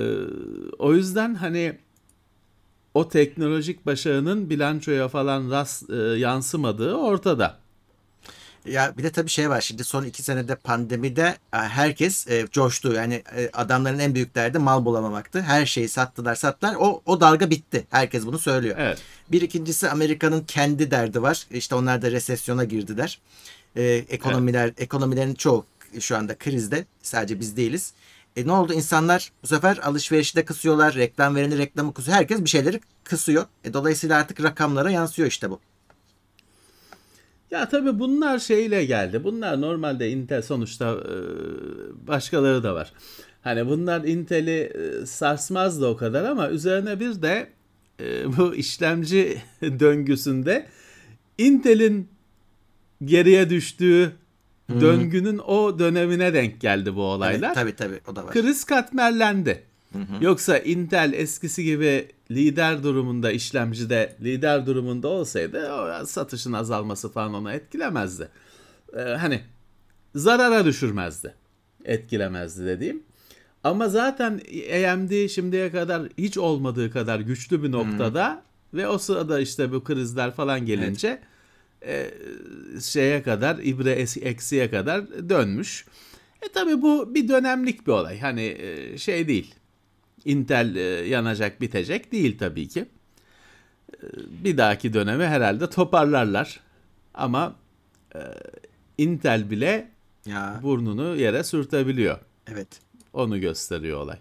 [0.80, 1.78] o yüzden hani
[2.94, 7.63] o teknolojik başarının bilançoya falan rast, e, yansımadığı ortada.
[8.66, 12.94] Ya bir de tabii şey var şimdi son iki senede pandemide e, herkes e, coştu.
[12.94, 15.42] Yani e, adamların en büyük derdi mal bulamamaktı.
[15.42, 16.76] Her şeyi sattılar sattılar.
[16.80, 17.88] O, o dalga bitti.
[17.90, 18.76] Herkes bunu söylüyor.
[18.80, 18.98] Evet.
[19.32, 21.48] Bir ikincisi Amerika'nın kendi derdi var.
[21.52, 23.20] İşte onlar da resesyona girdiler.
[23.76, 25.66] E, ekonomiler ekonomilerin çoğu
[26.00, 26.86] şu anda krizde.
[27.02, 27.94] Sadece biz değiliz.
[28.36, 28.74] E ne oldu?
[28.74, 30.96] İnsanlar bu sefer alışverişi de kısıyorlar.
[30.96, 32.18] Reklam vereni reklamı kısıyor.
[32.18, 33.46] Herkes bir şeyleri kısıyor.
[33.64, 35.60] E, dolayısıyla artık rakamlara yansıyor işte bu.
[37.54, 39.24] Ya tabii bunlar şeyle geldi.
[39.24, 41.18] Bunlar normalde Intel sonuçta e,
[42.08, 42.94] başkaları da var.
[43.42, 47.50] Hani bunlar Intel'i e, sarsmaz da o kadar ama üzerine bir de
[48.00, 50.68] e, bu işlemci döngüsünde
[51.38, 52.10] Intel'in
[53.06, 54.12] geriye düştüğü
[54.70, 57.48] döngünün o dönemine denk geldi bu olaylar.
[57.48, 58.32] Evet, tabii tabii o da var.
[58.32, 59.64] kriz katmerlendi.
[60.22, 67.52] Yoksa Intel eskisi gibi lider durumunda işlemcide lider durumunda olsaydı o satışın azalması falan onu
[67.52, 68.28] etkilemezdi.
[68.98, 69.42] Ee, hani
[70.16, 71.34] zarara düşürmezdi.
[71.86, 73.04] Etkilemezdi dediğim.
[73.64, 74.42] Ama zaten
[74.92, 78.44] AMD şimdiye kadar hiç olmadığı kadar güçlü bir noktada
[78.74, 81.22] ve o sırada işte bu krizler falan gelince
[81.86, 82.12] e,
[82.82, 83.92] şeye kadar ibre
[84.22, 85.86] eksiye kadar dönmüş.
[86.42, 88.20] E tabi bu bir dönemlik bir olay.
[88.20, 89.56] Hani e, şey değil.
[90.26, 92.86] Intel e, yanacak bitecek değil tabii ki.
[93.94, 93.98] E,
[94.44, 96.60] bir dahaki dönemi herhalde toparlarlar.
[97.14, 97.56] Ama
[98.16, 98.20] e,
[98.98, 99.92] Intel bile
[100.26, 102.20] Ya burnunu yere sürtebiliyor.
[102.48, 102.68] evet.
[103.14, 104.18] Onu gösteriyor olay.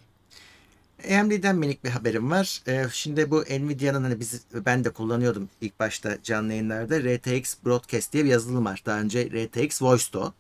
[1.21, 2.61] AMD'den minik bir haberim var.
[2.69, 8.13] Ee, şimdi bu Nvidia'nın hani biz ben de kullanıyordum ilk başta canlı yayınlarda RTX Broadcast
[8.13, 8.83] diye bir yazılım var.
[8.87, 10.35] Daha önce RTX Voice'tu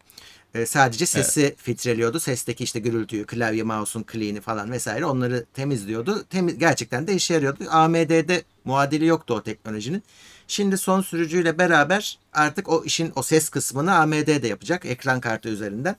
[0.54, 2.20] Ee, sadece sesi filtreliyordu.
[2.20, 6.24] Sesteki işte gürültüyü, klavye, mouse'un clean'i falan vesaire onları temizliyordu.
[6.30, 7.64] Temiz, gerçekten de işe yarıyordu.
[7.70, 10.02] AMD'de muadili yoktu o teknolojinin.
[10.48, 15.48] Şimdi son sürücüyle beraber artık o işin o ses kısmını AMD de yapacak ekran kartı
[15.48, 15.96] üzerinden.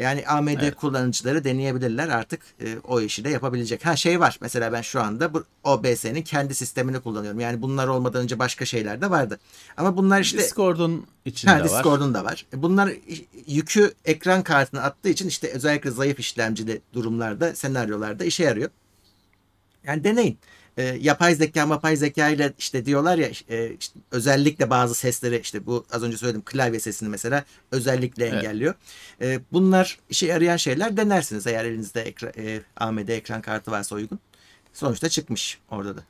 [0.00, 3.86] Yani AMD kullanıcıları deneyebilirler artık e, o işi de yapabilecek.
[3.86, 7.40] Ha şey var mesela ben şu anda bu OBS'nin kendi sistemini kullanıyorum.
[7.40, 9.40] Yani bunlar olmadan önce başka şeyler de vardı.
[9.76, 11.64] Ama bunlar işte Discord'un içinde ha, var.
[11.64, 12.46] Discord'un da var.
[12.52, 12.92] Bunlar
[13.46, 18.70] yükü ekran kartına attığı için işte özellikle zayıf işlemcili durumlarda, senaryolarda işe yarıyor.
[19.84, 20.38] Yani deneyin.
[20.80, 25.66] E, yapay zeka, yapay zeka ile işte diyorlar ya e, işte özellikle bazı sesleri işte
[25.66, 28.34] bu az önce söyledim klavye sesini mesela özellikle Evet.
[28.34, 28.74] engelliyor.
[29.20, 34.18] E, bunlar işe yarayan şeyler denersiniz eğer elinizde ekra, e, AMD ekran kartı varsa uygun.
[34.72, 36.02] Sonuçta çıkmış orada da.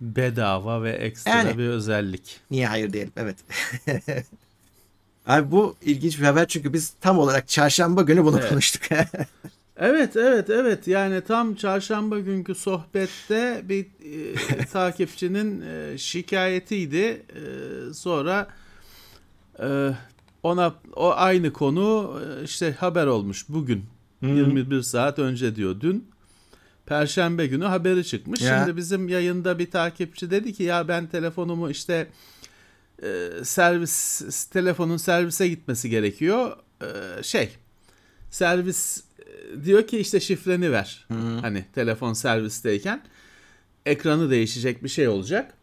[0.00, 1.58] Bedava ve ekstra Yani.
[1.58, 2.40] bir özellik.
[2.50, 3.36] Niye hayır diyelim evet.
[5.26, 8.48] Abi bu ilginç bir haber çünkü biz tam olarak çarşamba günü bunu Evet.
[8.50, 8.82] konuştuk.
[9.80, 16.96] Evet evet evet yani tam çarşamba günkü sohbette bir e, takipçinin e, şikayetiydi.
[16.96, 17.42] E,
[17.94, 18.48] sonra
[19.62, 19.90] e,
[20.42, 23.84] ona o aynı konu e, işte haber olmuş bugün
[24.22, 26.10] 21 saat önce diyor dün.
[26.86, 28.40] Perşembe günü haberi çıkmış.
[28.40, 28.58] Ya.
[28.58, 32.08] Şimdi bizim yayında bir takipçi dedi ki ya ben telefonumu işte
[33.02, 36.56] e, servis telefonun servise gitmesi gerekiyor.
[36.82, 37.50] E, şey
[38.30, 39.09] servis
[39.64, 41.06] diyor ki işte şifreni ver.
[41.40, 43.02] Hani telefon servisteyken
[43.86, 45.54] ekranı değişecek bir şey olacak.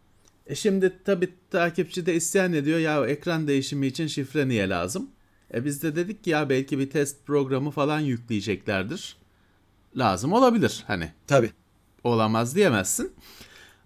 [0.47, 5.09] E şimdi tabii takipçi de isyan ediyor ya ekran değişimi için şifre niye lazım?
[5.53, 9.17] E biz de dedik ki ya belki bir test programı falan yükleyeceklerdir.
[9.97, 11.51] Lazım olabilir hani Tabii.
[12.03, 13.11] olamaz diyemezsin.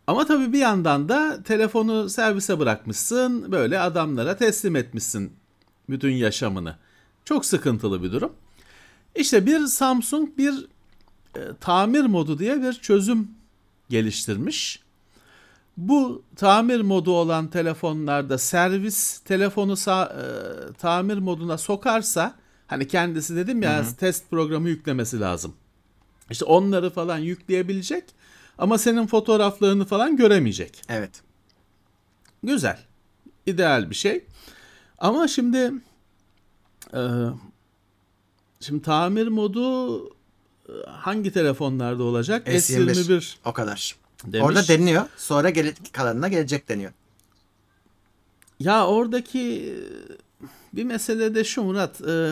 [0.08, 5.34] Ama tabii bir yandan da telefonu servise bırakmışsın, böyle adamlara teslim etmişsin
[5.90, 6.76] bütün yaşamını.
[7.26, 8.32] Çok sıkıntılı bir durum.
[9.16, 10.66] İşte bir Samsung bir
[11.36, 13.32] e, tamir modu diye bir çözüm
[13.90, 14.80] geliştirmiş.
[15.78, 22.36] Bu tamir modu olan telefonlarda servis telefonu sa- e, tamir moduna sokarsa
[22.68, 25.54] hani kendisi dedim ya test programı yüklemesi lazım.
[26.32, 28.04] İşte onları falan yükleyebilecek
[28.58, 30.82] ama senin fotoğraflarını falan göremeyecek.
[30.90, 31.22] Evet.
[32.44, 32.80] Güzel.
[33.46, 34.26] İdeal bir şey.
[34.98, 35.72] Ama şimdi
[36.94, 37.00] e,
[38.62, 42.48] şimdi tamir modu e, hangi telefonlarda olacak?
[42.48, 42.92] S21.
[42.92, 43.96] S21 O kadar.
[44.26, 44.46] demiş.
[44.46, 45.04] Orada deniliyor.
[45.18, 46.92] Sonra gele, kalanına gelecek deniyor.
[48.60, 52.02] Ya oradaki e, bir mesele de şu Murat.
[52.02, 52.32] e,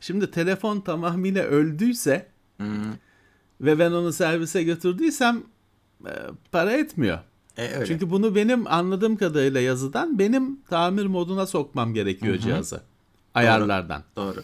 [0.00, 2.26] Şimdi telefon tamamıyla öldüyse
[3.60, 5.42] ve ben onu servise götürdüysem
[6.06, 6.12] e,
[6.52, 7.18] para etmiyor.
[7.56, 7.86] E, öyle.
[7.86, 12.80] Çünkü bunu benim anladığım kadarıyla yazıdan benim tamir moduna sokmam gerekiyor cihazı.
[13.34, 14.02] Ayarlardan.
[14.16, 14.42] Doğru.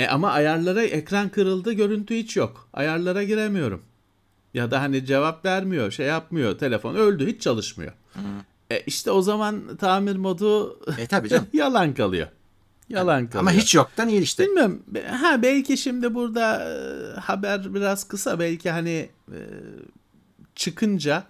[0.00, 2.68] E ama ayarlara ekran kırıldı görüntü hiç yok.
[2.72, 3.82] Ayarlara giremiyorum.
[4.54, 6.58] Ya da hani cevap vermiyor, şey yapmıyor.
[6.58, 7.92] Telefon öldü hiç çalışmıyor.
[8.70, 11.46] E işte o zaman tamir modu E tabii canım.
[11.52, 12.28] yalan kalıyor.
[12.88, 13.40] Yalan kalıyor.
[13.40, 14.44] Ama hiç yoktan iyi işte.
[14.44, 14.82] Bilmiyorum.
[15.20, 18.40] Ha belki şimdi burada e, haber biraz kısa.
[18.40, 19.38] Belki hani e,
[20.54, 21.24] çıkınca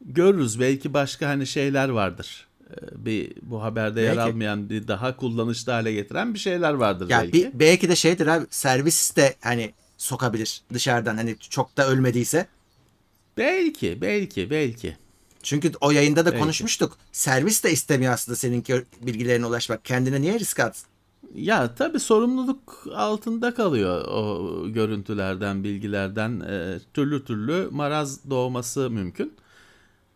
[0.00, 0.60] görürüz.
[0.60, 2.45] Belki başka hani şeyler vardır.
[2.70, 4.20] E, bir bu haberde yer Belki.
[4.20, 7.32] almayan bir daha kullanışlı hale getiren bir şeyler vardır Ya belki.
[7.32, 12.46] bir, belki de şeydir abi servis de hani sokabilir dışarıdan hani çok da ölmediyse.
[13.36, 14.96] Belki, belki, belki.
[15.42, 16.38] Çünkü o yayında da Belki.
[16.42, 16.98] konuşmuştuk.
[17.12, 19.84] Servis de istemiyor aslında seninki bilgilerine ulaşmak.
[19.84, 20.88] Kendine niye risk atsın?
[21.34, 29.32] Ya tabii sorumluluk altında kalıyor o görüntülerden, bilgilerden e, türlü türlü maraz doğması mümkün.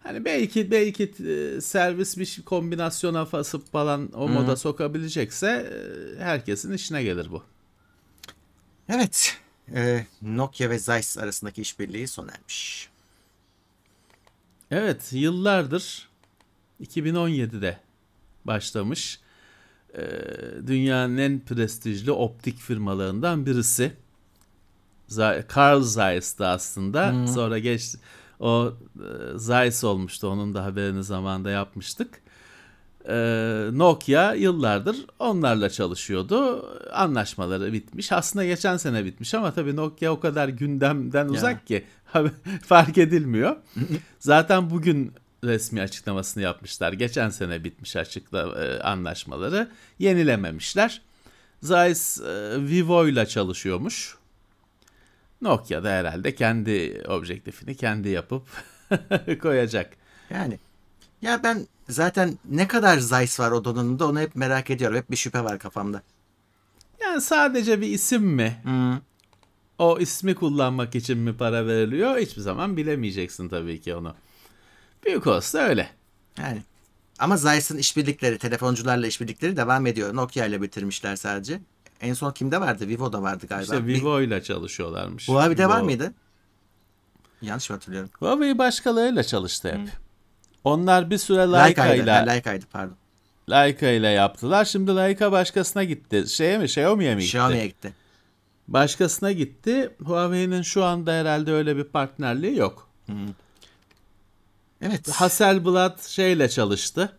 [0.03, 6.73] Hani belki belki e, servis bir şey- kombinasyona fasıp falan o moda sokabilecekse e, herkesin
[6.73, 7.43] işine gelir bu.
[8.89, 9.37] Evet.
[9.75, 12.89] e, Nokia ve Zeiss arasındaki işbirliği sona ermiş.
[14.71, 16.09] Evet, yıllardır
[16.81, 17.79] 2017'de
[18.45, 19.21] başlamış.
[19.95, 20.03] Ee,
[20.67, 23.93] dünyanın en prestijli optik firmalarından birisi.
[25.57, 27.27] Carl Zeiss'ti aslında.
[27.27, 27.95] Sonra geç
[28.41, 30.29] o e, Zeiss olmuştu.
[30.29, 32.21] Onun da haberini zamanında yapmıştık.
[33.09, 36.67] Ee, Nokia yıllardır onlarla çalışıyordu.
[36.93, 38.13] Anlaşmaları bitmiş.
[38.13, 41.85] Aslında geçen sene bitmiş ama tabii Nokia o kadar gündemden uzak ki
[42.63, 43.57] fark edilmiyor.
[44.19, 45.13] Zaten bugün
[45.45, 46.93] resmi açıklamasını yapmışlar.
[46.93, 49.69] Geçen sene bitmiş açıkla e, anlaşmaları.
[49.99, 51.03] Yenilememişler.
[51.63, 54.17] Zeiss e, Vivo ile çalışıyormuş.
[55.43, 58.43] Nokia da herhalde kendi objektifini kendi yapıp
[59.43, 59.97] koyacak.
[60.31, 60.59] Yani
[61.23, 64.97] ya ben zaten ne kadar Zeiss var o donanımda onu hep merak ediyorum.
[64.97, 66.03] Hep bir şüphe var kafamda.
[67.01, 68.63] Yani sadece bir isim mi?
[69.79, 72.19] O ismi kullanmak için mi para veriliyor?
[72.19, 74.15] Hiçbir zaman bilemeyeceksin tabii ki onu.
[75.07, 75.91] Büyük olsa öyle.
[76.39, 76.63] Yani
[77.19, 80.17] ama Zeiss'in işbirlikleri, telefoncularla işbirlikleri devam ediyor.
[80.17, 81.61] Nokia ile bitirmişler sadece.
[82.01, 82.89] En son kimde vardı?
[82.89, 83.63] Vivo'da vardı galiba.
[83.75, 85.29] İşte Vivo ile çalışıyorlarmış.
[85.29, 86.13] Huawei'de var Bu- mıydı?
[87.43, 88.11] Yanlış mı hatırlıyorum?
[88.19, 89.89] Huawei başkalarıyla çalıştı hep.
[90.65, 92.03] Onlar bir süre Leica Leica'ydı.
[92.03, 92.97] ile Ha, Leica'ydı pardon.
[93.51, 94.65] Leica ile yaptılar.
[94.65, 96.25] Şimdi Leica başkasına gitti.
[96.29, 96.65] Şeye mi?
[96.65, 97.37] Xiaomi'ye mi gitti?
[97.37, 97.93] Xiaomi'ye gitti.
[98.69, 99.91] Başkasına gitti.
[100.05, 102.89] Huawei'nin şu anda herhalde öyle bir partnerliği yok.
[104.83, 105.11] Evet.
[105.11, 107.17] Hasselblad şeyle çalıştı.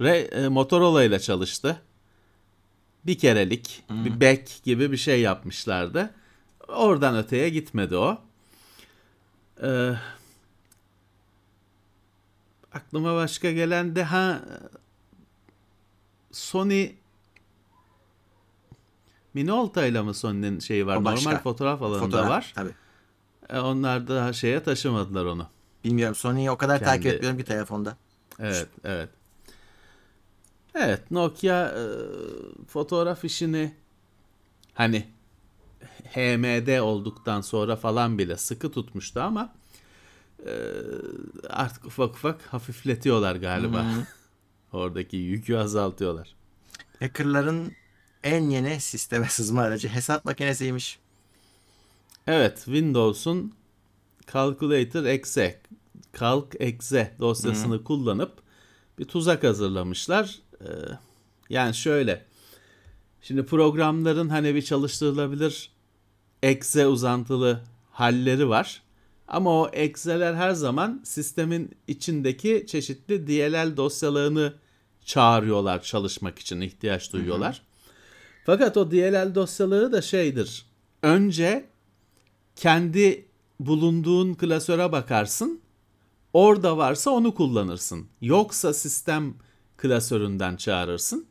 [0.00, 1.82] Re, e, Motorola ile çalıştı.
[3.08, 6.10] Bir kerelik, bir back gibi bir şey yapmışlardı.
[6.68, 8.18] Oradan öteye gitmedi o.
[9.62, 9.92] Ee,
[12.72, 14.40] aklıma başka gelen de ha
[16.32, 16.92] Sony
[19.34, 20.96] Minolta ile mi Sony'nin şeyi var?
[20.96, 21.30] O başka.
[21.30, 22.52] Normal fotoğraf alanında Fotoğraf, var.
[22.54, 22.74] Tabii.
[23.48, 25.46] E, onlar da şeye taşımadılar onu.
[25.84, 27.96] Bilmiyorum Sony'yi o kadar takip Kendi- etmiyorum ki telefonda.
[28.38, 29.08] Evet, evet.
[30.80, 31.84] Evet, Nokia e,
[32.68, 33.74] fotoğraf işini
[34.74, 35.06] hani
[36.04, 39.54] HMD olduktan sonra falan bile sıkı tutmuştu ama
[40.46, 40.52] e,
[41.50, 43.86] artık ufak ufak hafifletiyorlar galiba.
[44.72, 46.34] Oradaki yükü azaltıyorlar.
[46.98, 47.72] Hackerların
[48.24, 50.98] en yeni sisteme sızma aracı hesap makinesiymiş.
[52.26, 53.54] Evet, Windows'un
[54.32, 55.60] Calculator Exe,
[56.20, 58.32] Calc Exe dosyasını kullanıp
[58.98, 60.38] bir tuzak hazırlamışlar.
[60.60, 60.66] Ee,
[61.50, 62.24] yani şöyle,
[63.22, 65.70] şimdi programların hani bir çalıştırılabilir
[66.42, 68.82] exe uzantılı halleri var.
[69.28, 74.54] Ama o exe'ler her zaman sistemin içindeki çeşitli DLL dosyalarını
[75.04, 77.62] çağırıyorlar çalışmak için ihtiyaç duyuyorlar.
[78.46, 80.66] Fakat o DLL dosyaları da şeydir.
[81.02, 81.68] Önce
[82.56, 83.26] kendi
[83.60, 85.60] bulunduğun klasöre bakarsın.
[86.32, 88.06] Orada varsa onu kullanırsın.
[88.20, 89.34] Yoksa sistem
[89.78, 91.26] klasöründen çağırırsın.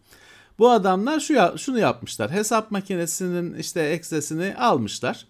[0.59, 2.31] Bu adamlar şu şunu yapmışlar.
[2.31, 5.27] Hesap makinesinin işte eksesini almışlar.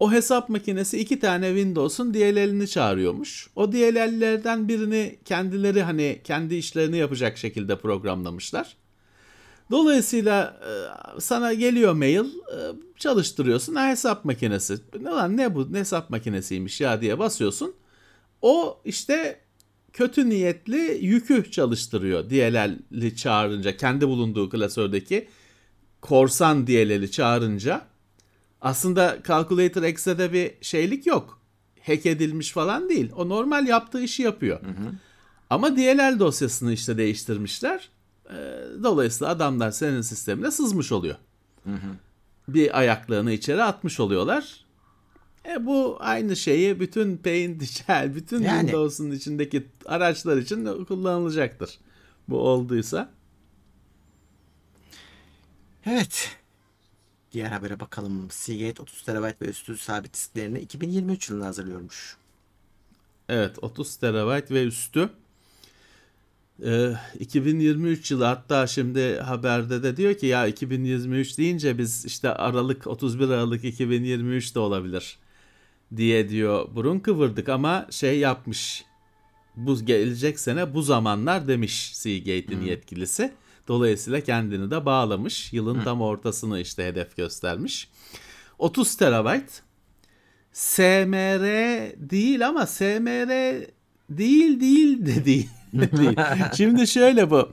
[0.00, 3.50] O hesap makinesi iki tane Windows'un DLL'ini çağırıyormuş.
[3.56, 8.76] O DLL'lerden birini kendileri hani kendi işlerini yapacak şekilde programlamışlar.
[9.70, 10.60] Dolayısıyla
[11.16, 12.58] e, sana geliyor mail, e,
[12.96, 13.74] çalıştırıyorsun.
[13.74, 14.78] Ha, hesap makinesi.
[15.04, 17.74] Lan ne bu ne hesap makinesiymiş ya diye basıyorsun.
[18.42, 19.40] O işte
[19.92, 25.28] kötü niyetli yükü çalıştırıyor DLL'i çağırınca kendi bulunduğu klasördeki
[26.00, 27.82] korsan DLL'i çağırınca
[28.60, 31.40] aslında Calculator X'de bir şeylik yok.
[31.86, 33.12] Hack edilmiş falan değil.
[33.16, 34.62] O normal yaptığı işi yapıyor.
[34.62, 34.92] Hı hı.
[35.50, 37.88] Ama DLL dosyasını işte değiştirmişler.
[38.82, 41.16] Dolayısıyla adamlar senin sistemine sızmış oluyor.
[41.64, 41.90] Hı hı.
[42.48, 44.64] Bir ayaklığını içeri atmış oluyorlar.
[45.48, 48.60] E bu aynı şeyi bütün Paint, Shell, bütün yani.
[48.60, 51.78] Windows'un içindeki araçlar için kullanılacaktır.
[52.28, 53.10] Bu olduysa.
[55.86, 56.36] Evet.
[57.32, 58.30] Diğer habere bakalım.
[58.30, 62.16] Seagate 30 TB ve üstü sabit disklerini 2023 yılında hazırlıyormuş.
[63.28, 65.10] Evet 30 TB ve üstü.
[66.64, 72.86] Ee, 2023 yılı hatta şimdi haberde de diyor ki ya 2023 deyince biz işte Aralık
[72.86, 75.18] 31 Aralık 2023 de olabilir
[75.96, 78.84] diye diyor burun kıvırdık ama şey yapmış
[79.56, 82.66] bu gelecek sene bu zamanlar demiş Seagate'in hmm.
[82.66, 83.32] yetkilisi.
[83.68, 85.52] Dolayısıyla kendini de bağlamış.
[85.52, 85.84] Yılın hmm.
[85.84, 87.88] tam ortasını işte hedef göstermiş.
[88.58, 89.62] 30 terabayt.
[90.52, 91.42] SMR
[92.10, 93.28] değil ama SMR
[94.10, 95.48] değil değil de değil.
[96.56, 97.52] Şimdi şöyle bu.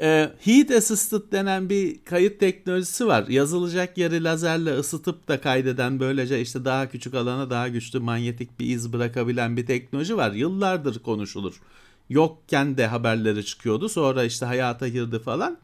[0.00, 3.28] E, heat Assisted denen bir kayıt teknolojisi var.
[3.28, 8.66] Yazılacak yeri lazerle ısıtıp da kaydeden böylece işte daha küçük alana daha güçlü manyetik bir
[8.66, 10.32] iz bırakabilen bir teknoloji var.
[10.32, 11.60] Yıllardır konuşulur.
[12.08, 13.88] Yokken de haberleri çıkıyordu.
[13.88, 15.58] Sonra işte hayata girdi falan.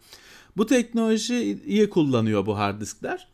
[0.56, 3.28] Bu teknolojiyi kullanıyor bu hard diskler.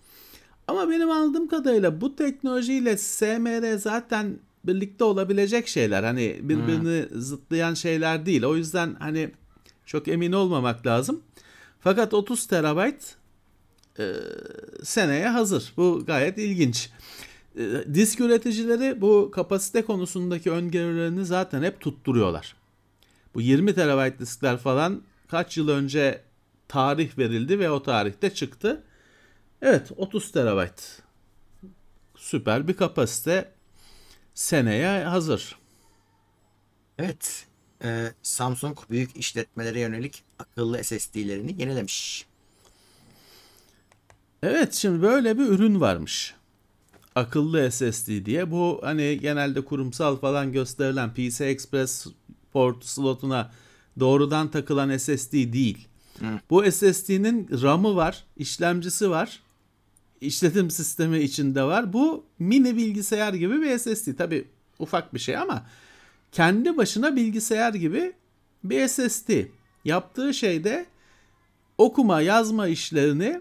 [0.68, 6.02] Ama benim aldığım kadarıyla bu teknolojiyle SMR zaten birlikte olabilecek şeyler.
[6.02, 7.20] Hani birbirini hmm.
[7.20, 8.44] zıtlayan şeyler değil.
[8.44, 9.30] O yüzden hani
[9.88, 11.22] çok emin olmamak lazım.
[11.80, 13.16] Fakat 30 terabayt
[13.98, 14.12] e,
[14.82, 15.72] seneye hazır.
[15.76, 16.90] Bu gayet ilginç.
[17.56, 22.56] E, disk üreticileri bu kapasite konusundaki öngörülerini zaten hep tutturuyorlar.
[23.34, 26.22] Bu 20 terabayt diskler falan kaç yıl önce
[26.68, 28.82] tarih verildi ve o tarihte çıktı.
[29.62, 31.02] Evet 30 terabayt.
[32.16, 33.52] Süper bir kapasite
[34.34, 35.58] seneye hazır.
[36.98, 37.47] Evet
[37.84, 42.26] e, Samsung büyük işletmelere yönelik akıllı SSD'lerini yenilemiş.
[44.42, 46.34] Evet şimdi böyle bir ürün varmış.
[47.14, 48.50] Akıllı SSD diye.
[48.50, 52.06] Bu hani genelde kurumsal falan gösterilen PC Express
[52.52, 53.52] port slotuna
[54.00, 55.88] doğrudan takılan SSD değil.
[56.18, 56.26] Hı.
[56.50, 59.40] Bu SSD'nin RAM'ı var, işlemcisi var,
[60.20, 61.92] işletim sistemi içinde var.
[61.92, 64.16] Bu mini bilgisayar gibi bir SSD.
[64.16, 65.66] Tabi ufak bir şey ama
[66.32, 68.12] kendi başına bilgisayar gibi
[68.64, 69.30] bir SSD.
[69.84, 70.86] Yaptığı şey de
[71.78, 73.40] okuma yazma işlerini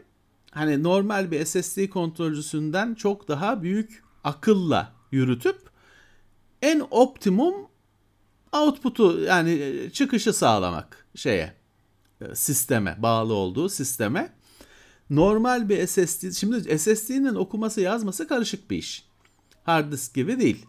[0.52, 5.70] hani normal bir SSD kontrolcüsünden çok daha büyük akılla yürütüp
[6.62, 7.56] en optimum
[8.52, 11.54] output'u yani çıkışı sağlamak şeye
[12.34, 14.34] sisteme bağlı olduğu sisteme
[15.10, 19.08] normal bir SSD şimdi SSD'nin okuması yazması karışık bir iş.
[19.64, 20.66] Hard disk gibi değil.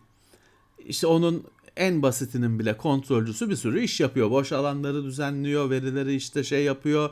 [0.79, 1.45] İşte onun
[1.79, 4.31] en basitinin bile kontrolcüsü bir sürü iş yapıyor.
[4.31, 7.11] Boş alanları düzenliyor, verileri işte şey yapıyor.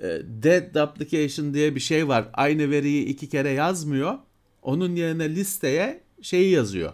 [0.00, 2.28] E, dead application diye bir şey var.
[2.32, 4.18] Aynı veriyi iki kere yazmıyor.
[4.62, 6.92] Onun yerine listeye şeyi yazıyor.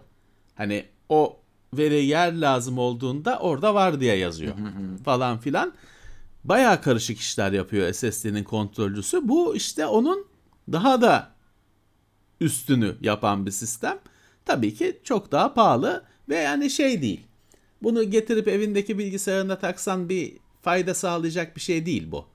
[0.54, 1.40] Hani o
[1.74, 4.54] veri yer lazım olduğunda orada var diye yazıyor
[5.04, 5.72] falan filan.
[6.44, 9.28] Baya karışık işler yapıyor SSD'nin kontrolcüsü.
[9.28, 10.26] Bu işte onun
[10.72, 11.30] daha da
[12.40, 13.98] üstünü yapan bir sistem.
[14.44, 17.20] Tabii ki çok daha pahalı ve yani şey değil.
[17.82, 22.26] Bunu getirip evindeki bilgisayarına taksan bir fayda sağlayacak bir şey değil bu.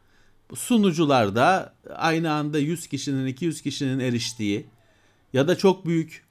[0.50, 4.66] bu sunucularda aynı anda 100 kişinin 200 kişinin eriştiği
[5.34, 6.26] ya da çok büyük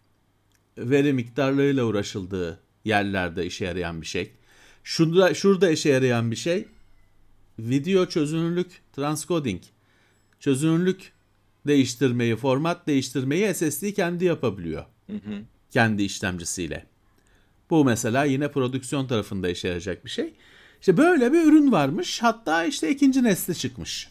[0.78, 4.32] veri miktarlarıyla uğraşıldığı yerlerde işe yarayan bir şey.
[4.84, 6.68] Şurada, şurada işe yarayan bir şey
[7.58, 9.62] video çözünürlük transcoding.
[10.40, 11.12] Çözünürlük
[11.66, 14.84] değiştirmeyi, format değiştirmeyi SSD kendi yapabiliyor.
[15.06, 15.42] Hı hı.
[15.70, 16.93] Kendi işlemcisiyle.
[17.70, 20.34] Bu mesela yine prodüksiyon tarafında işe yarayacak bir şey.
[20.80, 22.22] İşte böyle bir ürün varmış.
[22.22, 24.08] Hatta işte ikinci nesli çıkmış.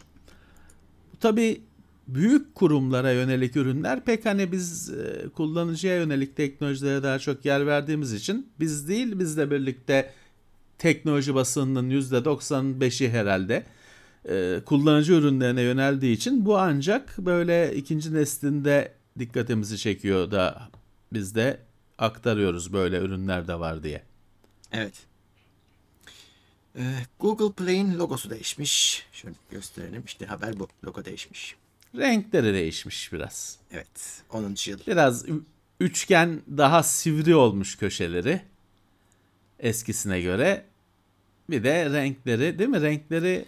[1.19, 1.61] Tabii
[2.07, 8.13] büyük kurumlara yönelik ürünler pek hani biz e, kullanıcıya yönelik teknolojilere daha çok yer verdiğimiz
[8.13, 10.13] için biz değil bizle birlikte
[10.77, 13.63] teknoloji basınının %95'i herhalde
[14.29, 20.61] e, kullanıcı ürünlerine yöneldiği için bu ancak böyle ikinci neslinde dikkatimizi çekiyor da
[21.13, 21.59] biz de
[21.97, 24.03] aktarıyoruz böyle ürünler de var diye.
[24.71, 24.93] Evet.
[26.77, 26.81] Ee,
[27.19, 29.05] Google Play'in logosu değişmiş.
[29.11, 30.03] Şöyle gösterelim.
[30.05, 30.67] İşte haber bu.
[30.85, 31.55] Logo değişmiş.
[31.97, 33.57] Renkleri değişmiş biraz.
[33.71, 34.23] Evet.
[34.29, 34.55] 10.
[34.65, 34.79] yıl.
[34.87, 35.25] Biraz
[35.79, 38.41] üçgen daha sivri olmuş köşeleri
[39.59, 40.65] eskisine göre.
[41.49, 42.81] Bir de renkleri değil mi?
[42.81, 43.45] Renkleri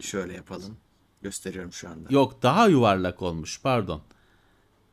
[0.00, 0.76] Şöyle yapalım.
[1.22, 2.08] Gösteriyorum şu anda.
[2.10, 4.02] yok daha yuvarlak olmuş pardon.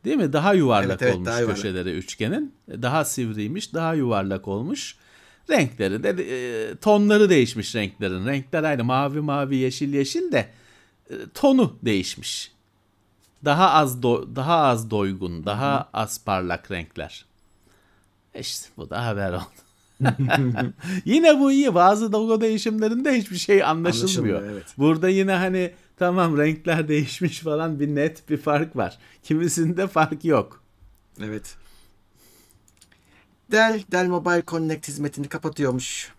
[0.06, 0.34] Değil mi?
[0.34, 1.56] Daha yuvarlak Evet, evet, olmuş daha yuvarlak.
[1.62, 2.54] köşeleri üçgenin.
[2.70, 4.96] Daha sivriymiş, daha yuvarlak olmuş.
[5.50, 8.26] Renkleri de e, tonları değişmiş renklerin.
[8.26, 10.50] Renkler aynı mavi mavi yeşil yeşil de
[11.10, 12.52] e, tonu değişmiş.
[13.46, 17.26] Daha az do- daha az doygun, daha az parlak renkler.
[18.40, 19.44] İşte bu da haber oldu.
[21.06, 21.76] yine bu iyi.
[21.76, 24.38] Bazı logo değişimlerinde hiçbir şey anlaşılmıyor.
[24.38, 24.74] Anlaşılmıyor, evet.
[24.78, 25.72] Burada yine hani
[26.04, 28.98] tamam renkler değişmiş falan bir net bir fark var.
[29.24, 30.64] Kimisinde fark yok.
[31.20, 31.56] Evet.
[33.52, 36.12] Dell, Dell Mobile Connect hizmetini kapatıyormuş.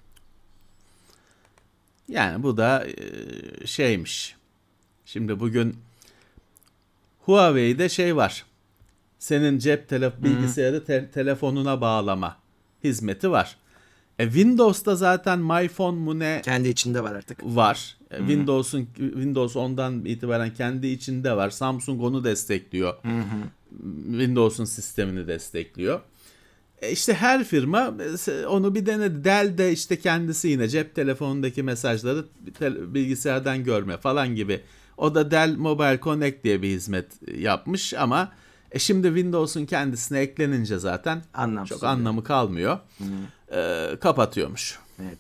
[2.09, 4.37] Yani bu da e, şeymiş.
[5.07, 5.77] Şimdi bugün
[7.21, 8.45] Huawei'de şey var.
[9.19, 12.37] Senin cep tele bilgisayarı te- telefonuna bağlama
[12.85, 13.57] hizmeti var.
[14.19, 17.39] E, Windows'ta zaten MyPhone mu ne Kendi içinde var artık.
[17.45, 17.97] var.
[18.11, 21.51] E, Windows'un Windows ondan itibaren kendi içinde var.
[21.51, 22.95] Samsung onu destekliyor.
[24.11, 26.01] Windows'un sistemini destekliyor.
[26.83, 27.95] E işte her firma
[28.29, 29.25] e, onu bir denedi.
[29.25, 32.25] Dell de işte kendisi yine cep telefonundaki mesajları
[32.95, 34.61] bilgisayardan görme falan gibi.
[34.97, 37.07] O da Dell Mobile Connect diye bir hizmet
[37.39, 38.33] yapmış ama
[38.73, 42.79] e şimdi Windows'un kendisine eklenince zaten Anlamsız çok anlamı kalmıyor.
[43.55, 44.79] E, kapatıyormuş.
[45.03, 45.19] Evet.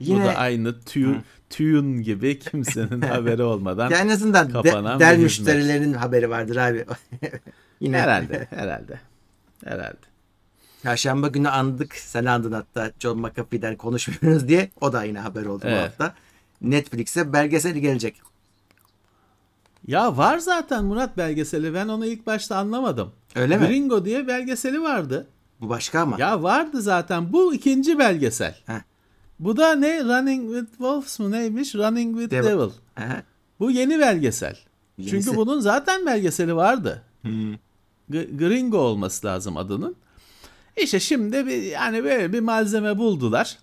[0.00, 5.18] Bu da aynı tune, tune gibi kimsenin haberi olmadan Ya en azından de, kapanan Dell
[5.18, 5.46] bir hizmet.
[5.46, 6.84] müşterilerinin haberi vardır abi.
[7.80, 9.00] Yine herhalde, herhalde.
[9.64, 9.96] Herhalde.
[10.82, 11.94] Perşembe günü andık.
[11.94, 14.70] Sen andın hatta John McAfee'den konuşmuyoruz diye.
[14.80, 15.82] O da yine haber oldu bu Evet.
[15.82, 16.14] hafta.
[16.60, 18.20] Netflix'e belgeseli gelecek.
[19.86, 21.74] Ya var zaten Murat belgeseli.
[21.74, 23.12] Ben onu ilk başta anlamadım.
[23.34, 23.66] Öyle mi?
[23.66, 25.26] Gringo diye belgeseli vardı.
[25.60, 26.16] Bu başka ama.
[26.18, 27.32] Ya vardı zaten.
[27.32, 28.56] Bu ikinci belgesel.
[28.66, 28.80] Heh.
[29.38, 30.04] Bu da ne?
[30.04, 31.74] Running with Wolves mu neymiş?
[31.74, 32.48] Running with Devil.
[32.48, 32.70] Devil.
[32.96, 33.22] Aha.
[33.60, 34.56] Bu yeni belgesel.
[34.98, 35.10] Yenisi.
[35.24, 37.02] Çünkü bunun zaten belgeseli vardı.
[38.10, 39.96] G- Gringo olması lazım adının.
[40.76, 43.58] İşte şimdi bir yani böyle bir malzeme buldular.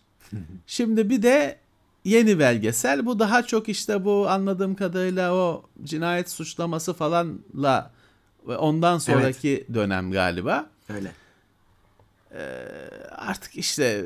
[0.67, 1.57] şimdi bir de
[2.05, 3.05] yeni belgesel.
[3.05, 7.91] Bu daha çok işte bu anladığım kadarıyla o cinayet suçlaması falanla
[8.47, 10.65] ondan sonraki dönem galiba.
[10.89, 11.11] Öyle.
[13.11, 14.05] Artık işte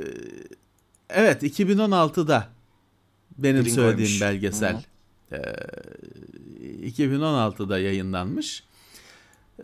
[1.10, 2.48] evet 2016'da
[3.38, 3.74] benim Gringo'ymuş.
[3.74, 4.84] söylediğim belgesel.
[5.32, 5.38] Ee,
[6.90, 8.64] 2016'da yayınlanmış.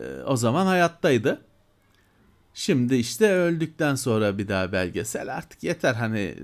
[0.26, 1.40] o zaman hayattaydı.
[2.54, 6.34] Şimdi işte öldükten sonra bir daha belgesel artık yeter hani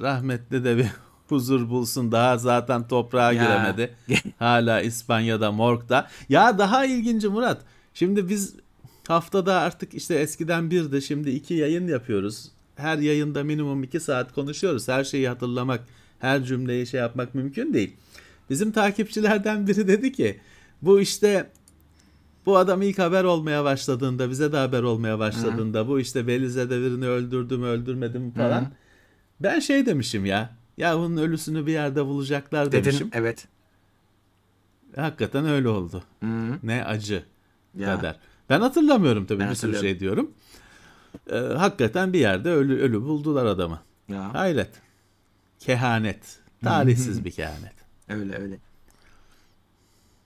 [0.00, 0.86] rahmetli de bir
[1.28, 3.42] huzur bulsun daha zaten toprağa Ya.
[3.44, 3.94] giremedi.
[4.38, 6.08] Hala İspanya'da morgda.
[6.28, 7.60] Ya daha ilginci Murat.
[7.94, 8.54] Şimdi biz
[9.08, 12.48] haftada artık işte eskiden birdi şimdi iki yayın yapıyoruz.
[12.76, 14.88] Her yayında minimum iki saat konuşuyoruz.
[14.88, 15.80] Her şeyi hatırlamak,
[16.18, 17.96] her cümleyi şey yapmak mümkün değil.
[18.50, 20.40] Bizim takipçilerden biri dedi ki
[20.82, 21.50] bu işte
[22.46, 27.06] bu adam ilk haber olmaya başladığında bize de haber olmaya başladığında bu işte Belize'de birini
[27.06, 28.72] öldürdü mü öldürmedi mi falan.
[29.40, 30.56] Ben şey demişim ya.
[30.78, 33.10] Ya bunun ölüsünü bir yerde bulacaklar Dedin demişim.
[33.12, 33.48] evet.
[34.96, 36.02] Hakikaten öyle oldu.
[36.20, 36.26] Hı.
[36.62, 37.22] Ne acı
[37.78, 37.96] Ya.
[37.96, 38.16] kadar.
[38.50, 40.30] Ben hatırlamıyorum tabii Ben bir sürü şey diyorum.
[41.30, 43.80] Ee, hakikaten bir yerde ölü ölü buldular adamı.
[44.08, 44.34] Ya.
[44.34, 44.70] Hayret.
[45.58, 46.38] Kehanet.
[46.64, 47.74] Talihsiz bir kehanet.
[48.08, 48.58] Öyle öyle.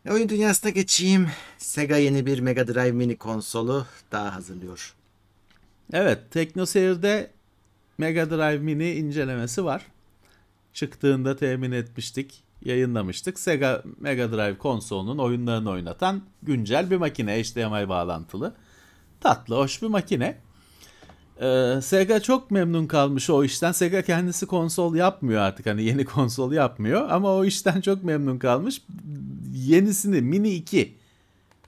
[0.07, 1.29] E, Oyun dünyasına geçeyim.
[1.59, 4.95] Sega yeni bir Mega Drive mini konsolu daha hazırlıyor.
[5.93, 7.31] Evet, TeknoSeyir'de
[7.99, 9.87] Mega Drive Mini incelemesi var.
[10.73, 13.39] Çıktığında temin etmiştik, yayınlamıştık.
[13.39, 18.55] Sega Mega Drive konsolunun oyunlarını oynatan güncel bir makine, HDMI bağlantılı.
[19.21, 20.39] Tatlı, hoş bir makine.
[21.41, 23.73] Ee, Sega çok memnun kalmış o işten.
[23.73, 25.67] Sega kendisi konsol yapmıyor artık.
[25.67, 28.83] Hani yeni konsol yapmıyor ama o işten çok memnun kalmış.
[29.55, 30.95] Yenisini Mini 2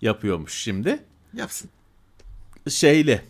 [0.02, 0.98] yapıyormuş şimdi
[1.34, 1.70] Yapsın.
[2.68, 3.22] şeyli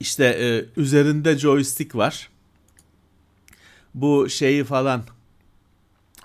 [0.00, 2.28] işte e, üzerinde joystick var.
[3.94, 5.02] Bu şeyi falan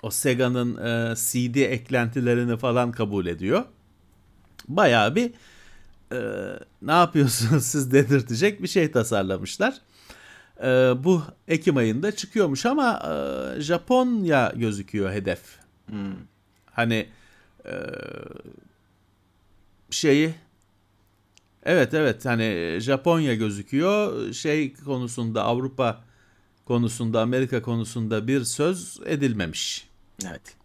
[0.02, 3.64] o Sega'nın e, CD eklentilerini falan kabul ediyor.
[4.68, 5.30] Bayağı bir
[6.12, 6.20] e,
[6.82, 9.74] ne yapıyorsunuz siz dedirtecek bir şey tasarlamışlar.
[10.62, 10.64] e,
[11.04, 13.02] bu Ekim ayında çıkıyormuş ama
[13.56, 15.40] e, Japonya gözüküyor hedef.
[16.72, 17.08] Hani
[17.66, 17.72] e,
[19.90, 20.34] şeyi
[21.62, 26.04] evet evet hani Japonya gözüküyor şey konusunda Avrupa
[26.64, 29.89] konusunda Amerika konusunda bir söz edilmemiş.
[30.28, 30.56] Evet.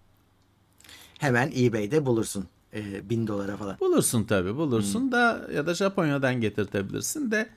[1.20, 2.48] Hemen eBay'de bulursun.
[2.74, 3.80] E, bin dolara falan.
[3.80, 7.50] Bulursun tabi bulursun da ya da Japonya'dan getirtebilirsin de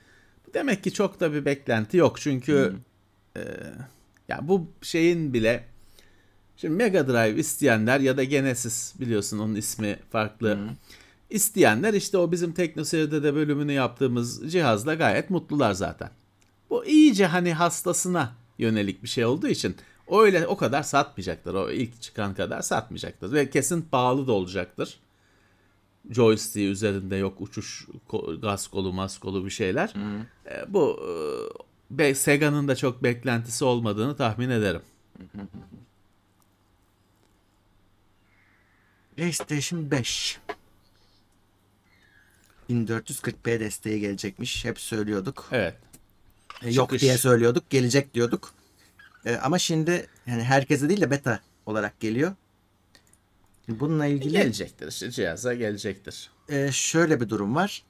[0.53, 2.73] demek ki çok da bir beklenti yok çünkü
[3.37, 3.41] e,
[4.27, 5.65] ya bu şeyin bile
[6.57, 10.59] şimdi Mega Drive isteyenler ya da Genesis biliyorsun onun ismi farklı
[11.29, 16.09] isteyenler işte o bizim TeknoSeyir'de de bölümünü yaptığımız cihazla gayet mutlular zaten.
[16.69, 19.75] Bu iyice hani hastasına yönelik bir şey olduğu için
[20.11, 21.53] öyle o kadar satmayacaklar.
[21.53, 24.99] O ilk çıkan kadar satmayacaktır ve kesin pahalı da olacaktır
[26.11, 27.87] joystick üzerinde yok uçuş
[28.41, 29.93] gaz kolu mas kolu bir şeyler.
[30.45, 31.09] E, bu e,
[31.97, 34.81] be- Sega'nın da çok beklentisi olmadığını tahmin ederim.
[39.17, 40.39] PlayStation 5.
[42.69, 44.65] 1440p desteği gelecekmiş.
[44.65, 45.47] Hep söylüyorduk.
[45.51, 45.75] Evet.
[46.63, 47.01] E, Yok Çıkış.
[47.01, 47.69] diye söylüyorduk.
[47.69, 48.53] Gelecek diyorduk.
[49.25, 52.31] E, ama şimdi yani herkese değil de beta olarak geliyor.
[53.67, 56.29] Bununla ilgili Gelecektir işte cihaza gelecektir.
[56.49, 57.83] e, şöyle bir durum var.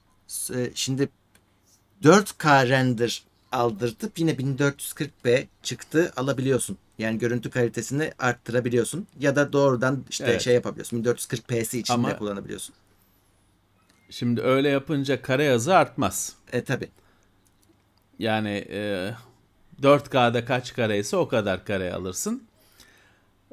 [0.55, 1.09] E, şimdi
[2.03, 6.77] 4K render aldırtıp yine 1440p çıktı alabiliyorsun.
[6.97, 9.07] Yani görüntü kalitesini arttırabiliyorsun.
[9.19, 10.41] Ya da doğrudan işte Evet.
[10.41, 11.03] şey yapabiliyorsun.
[11.03, 12.75] 1440p'si içinde Ama- kullanabiliyorsun.
[14.09, 16.35] Şimdi öyle yapınca kare hızı artmaz.
[16.51, 16.89] E tabi.
[18.19, 19.11] Yani e,
[19.83, 22.43] 4K'da kaç kareyse o kadar kare alırsın.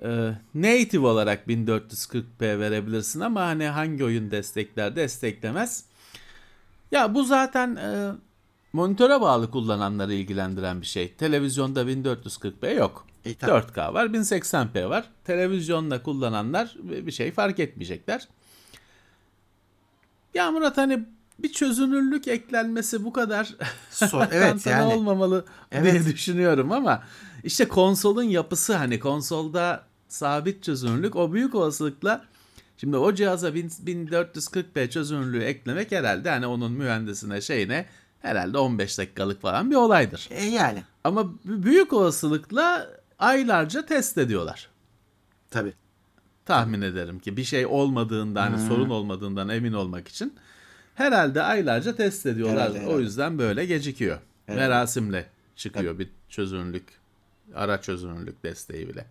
[0.03, 5.85] E, native olarak 1440p verebilirsin ama hani hangi oyun destekler desteklemez.
[6.93, 8.13] Ya bu zaten e,
[8.73, 11.13] monitöre bağlı kullananları ilgilendiren bir şey.
[11.13, 13.07] Televizyonda 1440p yok.
[13.25, 13.51] E, tabii.
[13.51, 15.05] 4K var 1080p var.
[15.25, 18.29] Televizyonda kullananlar bir şey fark etmeyecekler.
[20.35, 21.05] Ya Murat hani
[21.39, 23.55] bir çözünürlük eklenmesi bu kadar
[23.93, 24.95] So- evet, yani.
[24.95, 25.93] olmamalı Evet.
[25.93, 27.03] diye düşünüyorum ama
[27.45, 32.25] işte konsolun yapısı hani konsolda sabit çözünürlük o büyük olasılıkla
[32.77, 37.87] şimdi o cihaza 1000 1440p çözünürlüğü eklemek herhalde hani onun mühendisine şeyine
[38.21, 40.29] herhalde 15 dakikalık falan bir olaydır.
[40.31, 40.83] E yani.
[41.05, 44.69] Ama büyük olasılıkla aylarca test ediyorlar.
[45.51, 45.73] Tabi.
[46.45, 50.35] Tahmin ederim ki bir şey olmadığından, hani sorun olmadığından emin olmak için
[50.97, 52.57] herhalde aylarca test ediyorlar.
[52.63, 53.03] Herhalde, O herhalde.
[53.03, 54.19] yüzden böyle gecikiyor.
[54.47, 54.69] Herhalde.
[54.69, 55.27] Merasimle
[55.57, 56.85] çıkıyor bir çözünürlük,
[57.55, 59.05] ara çözünürlük desteği bile.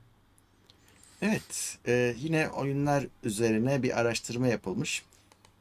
[1.21, 1.77] Evet.
[1.87, 5.03] e, yine oyunlar üzerine bir araştırma yapılmış.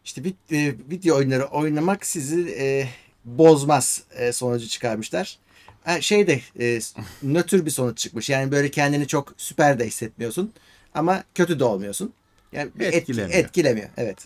[0.04, 2.88] İşte vid- e, video oyunları oynamak sizi e,
[3.24, 5.38] bozmaz e, sonucu çıkarmışlar.
[5.84, 6.80] Ha, şey de e,
[7.22, 8.30] nötr bir sonuç çıkmış.
[8.30, 10.52] Yani böyle kendini çok süper de hissetmiyorsun.
[10.94, 12.12] Ama kötü de olmuyorsun.
[12.52, 13.38] Yani Etkilemiyor.
[13.38, 13.88] etkilemiyor.
[13.96, 14.18] Evet.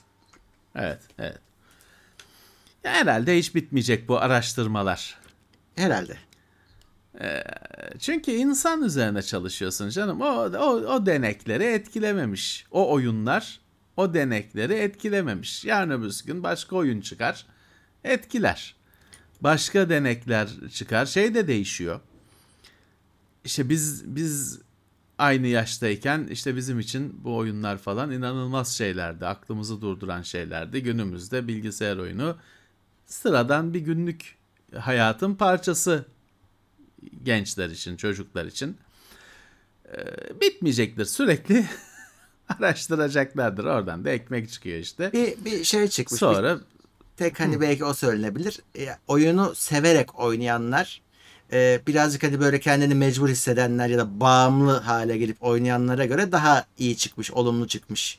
[0.74, 1.38] Evet, evet.
[2.88, 5.18] Herhalde hiç bitmeyecek bu araştırmalar.
[5.76, 6.16] Herhalde.
[7.98, 10.20] Çünkü insan üzerine çalışıyorsun canım.
[10.20, 12.66] O, o, o denekleri etkilememiş.
[12.70, 13.60] O oyunlar
[13.96, 15.64] o denekleri etkilememiş.
[15.64, 17.46] Yarın öbür gün başka oyun çıkar.
[18.04, 18.76] Etkiler.
[19.40, 21.06] Başka denekler çıkar.
[21.06, 22.00] Şey de değişiyor.
[23.44, 24.60] İşte biz biz
[25.18, 29.26] aynı yaştayken işte bizim için bu oyunlar falan inanılmaz şeylerdi.
[29.26, 30.82] Aklımızı durduran şeylerdi.
[30.82, 32.36] Günümüzde bilgisayar oyunu
[33.08, 34.38] sıradan bir günlük
[34.78, 36.04] hayatın parçası
[37.22, 38.76] gençler için, çocuklar için
[39.96, 41.04] Ee, bitmeyecektir.
[41.04, 41.66] Sürekli
[42.48, 43.64] araştıracaklardır.
[43.64, 45.12] Oradan da ekmek çıkıyor işte.
[45.12, 46.22] Bir, bir şey çıkmış.
[46.22, 46.58] Bir Sonra
[47.16, 48.60] Tek hani belki o söylenebilir.
[48.78, 51.02] E, oyunu severek oynayanlar
[51.52, 56.64] e, birazcık hadi böyle kendini mecbur hissedenler ya da bağımlı hale gelip oynayanlara göre daha
[56.78, 58.18] iyi çıkmış, olumlu çıkmış.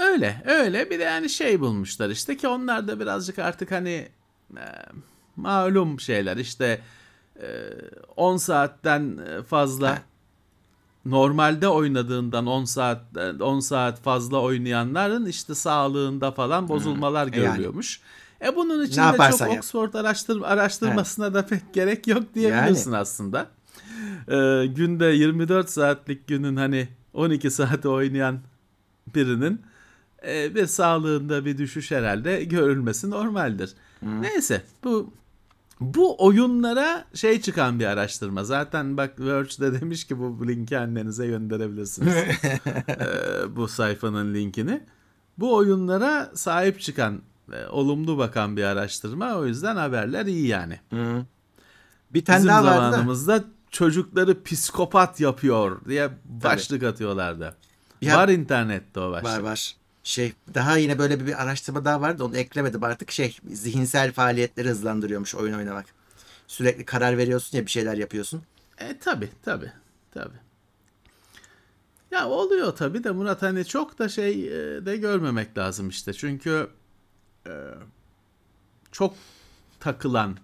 [0.00, 4.08] Öyle, öyle bir de yani şey bulmuşlar işte ki onlar da birazcık artık hani
[4.56, 4.64] e,
[5.36, 6.80] malum şeyler işte
[7.42, 7.46] e,
[8.16, 9.98] 10 saatten fazla Ha.
[11.04, 13.02] normalde oynadığından 10 saat
[13.40, 17.46] 10 saat fazla oynayanların işte sağlığında falan bozulmalar E yani.
[17.46, 18.00] görülüyormuş.
[18.44, 19.58] E bunun için de çok yap.
[19.58, 23.46] Oxford araştır, araştırmasına da pek gerek yok diyebiliyorsun aslında.
[24.28, 28.40] Ee, günde 24 saatlik günün hani 12 saat oynayan
[29.14, 29.60] birinin
[30.26, 33.70] e, bir sağlığında bir düşüş herhalde görülmesi normaldir.
[34.02, 35.12] Neyse bu
[35.80, 38.44] bu oyunlara şey çıkan bir araştırma.
[38.44, 42.14] Zaten bak Verge de demiş ki bu linki annenize gönderebilirsiniz.
[42.88, 44.80] Ee, bu sayfanın linkini.
[45.38, 49.34] Bu oyunlara sahip çıkan e, olumlu bakan bir araştırma.
[49.34, 50.80] O yüzden haberler iyi yani.
[52.14, 52.90] Bir tane Bizim daha vardı da.
[52.90, 57.56] zamanımızda çocukları psikopat yapıyor diye başlık atıyorlardı.
[58.02, 59.32] Ya- Var internette o başlık.
[59.32, 59.76] Var var.
[60.10, 65.34] Şey daha yine böyle bir, araştırma daha vardı onu eklemedim artık şey zihinsel faaliyetleri hızlandırıyormuş
[65.34, 65.86] oyun oynamak.
[66.46, 68.42] Sürekli karar veriyorsun ya bir şeyler yapıyorsun.
[68.78, 69.72] E tabi tabi
[70.10, 70.34] tabi.
[72.10, 76.12] Ya oluyor tabi de Murat hani çok da şey e, de görmemek lazım işte.
[76.12, 76.70] Çünkü
[77.46, 77.52] e,
[78.92, 79.14] çok
[79.80, 80.36] takılan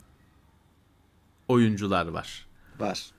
[1.49, 2.47] oyuncular var.
[2.79, 3.11] Var.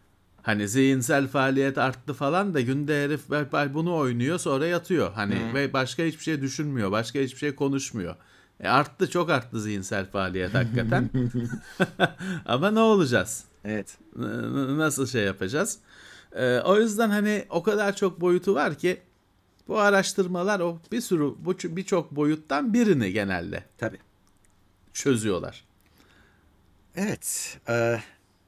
[0.48, 3.30] Hani zihinsel faaliyet arttı falan da günde herif
[3.74, 5.14] bunu oynuyor sonra yatıyor.
[5.14, 6.92] Hani ve başka hiçbir şey düşünmüyor.
[6.92, 8.16] Başka hiçbir şey konuşmuyor.
[8.60, 11.10] E arttı çok arttı zihinsel faaliyet hakikaten.
[12.46, 13.44] Ama ne olacağız?
[13.66, 13.98] Evet.
[14.16, 15.80] N- nasıl şey yapacağız?
[16.36, 19.02] Ee, o yüzden hani o kadar çok boyutu var ki
[19.68, 21.34] bu araştırmalar o bir sürü
[21.76, 24.00] birçok boyuttan birini genelde Tabii.
[24.94, 25.66] çözüyorlar.
[26.96, 27.58] Evet.
[27.70, 28.00] E,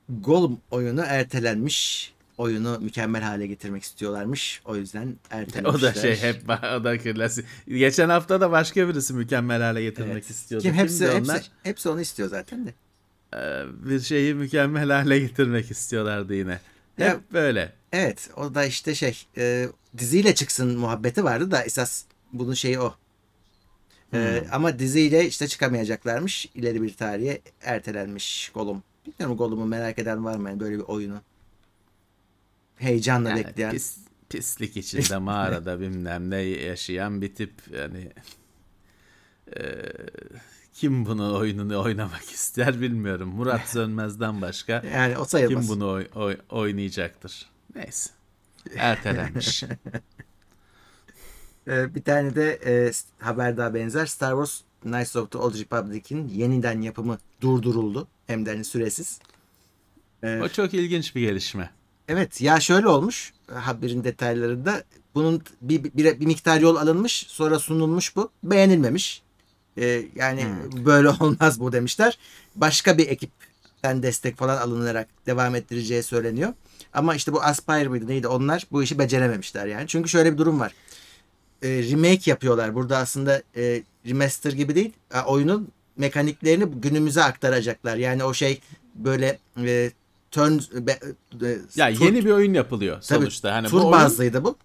[0.09, 2.13] Gollum oyunu ertelenmiş.
[2.37, 4.61] Oyunu mükemmel hale getirmek istiyorlarmış.
[4.65, 5.79] O yüzden ertelemişler.
[5.79, 7.45] O da şey hep o da klasik.
[7.67, 10.29] Geçen hafta da başka birisi mükemmel hale getirmek Evet.
[10.29, 10.63] istiyordu.
[10.63, 11.51] Kim hepsi, Kimdi hepsi, onlar?
[11.63, 12.73] hepsi onu istiyor zaten de.
[13.33, 16.59] Ee, bir şeyi mükemmel hale getirmek istiyorlardı yine.
[16.95, 17.73] Hep Ya- böyle.
[17.93, 22.03] Evet o da işte şey e, diziyle çıksın muhabbeti vardı da esas
[22.33, 22.95] bunun şeyi o.
[24.13, 26.45] E, ama diziyle işte çıkamayacaklarmış.
[26.55, 28.83] İleri bir tarihe ertelenmiş Gollum.
[29.05, 31.21] Bilmiyorum Gollum'u merak eden var mı yani böyle bir oyunu?
[32.75, 33.71] Heyecanla Yani bekleyen.
[33.71, 33.97] pis,
[34.29, 38.11] pislik içinde mağarada bilmem ne yaşayan bir tip yani
[39.57, 39.61] e,
[40.73, 43.29] kim bunu oyununu oynamak ister bilmiyorum.
[43.29, 45.67] Murat Sönmez'den başka Yani o sayılmaz.
[45.67, 47.49] kim bunu oy- oy- oynayacaktır?
[47.75, 48.09] Neyse.
[48.75, 49.63] Ertelenmiş.
[51.67, 54.05] E, bir tane de e, haber daha benzer.
[54.05, 58.07] Star Wars Knights of the Old Republic'in yeniden yapımı durduruldu.
[58.27, 59.19] Hem de hani süresiz.
[60.23, 61.69] E, o çok ilginç bir gelişme.
[62.07, 64.83] Evet ya şöyle olmuş haberin detaylarında
[65.15, 69.21] bunun bir, bir, bir miktar yol alınmış sonra sunulmuş bu beğenilmemiş.
[69.77, 70.45] Ee, yani
[70.85, 72.17] böyle olmaz bu demişler.
[72.55, 76.53] Başka bir ekipten destek falan alınarak devam ettireceği söyleniyor.
[76.93, 79.87] Ama işte bu Aspire mıydı neydi onlar bu işi becerememişler yani.
[79.87, 80.73] Çünkü şöyle bir durum var.
[81.63, 82.75] Ee, remake yapıyorlar.
[82.75, 84.93] Burada aslında e, remaster gibi değil.
[85.27, 87.97] Oyunun mekaniklerini günümüze aktaracaklar.
[87.97, 88.59] Yani o şey
[88.95, 89.91] böyle e,
[90.31, 90.99] turn be-
[91.45, 93.53] e, Ya tur- yeni bir oyun yapılıyor Tabii, sonuçta.
[93.53, 94.57] Hani tur bu bazlıydı bu.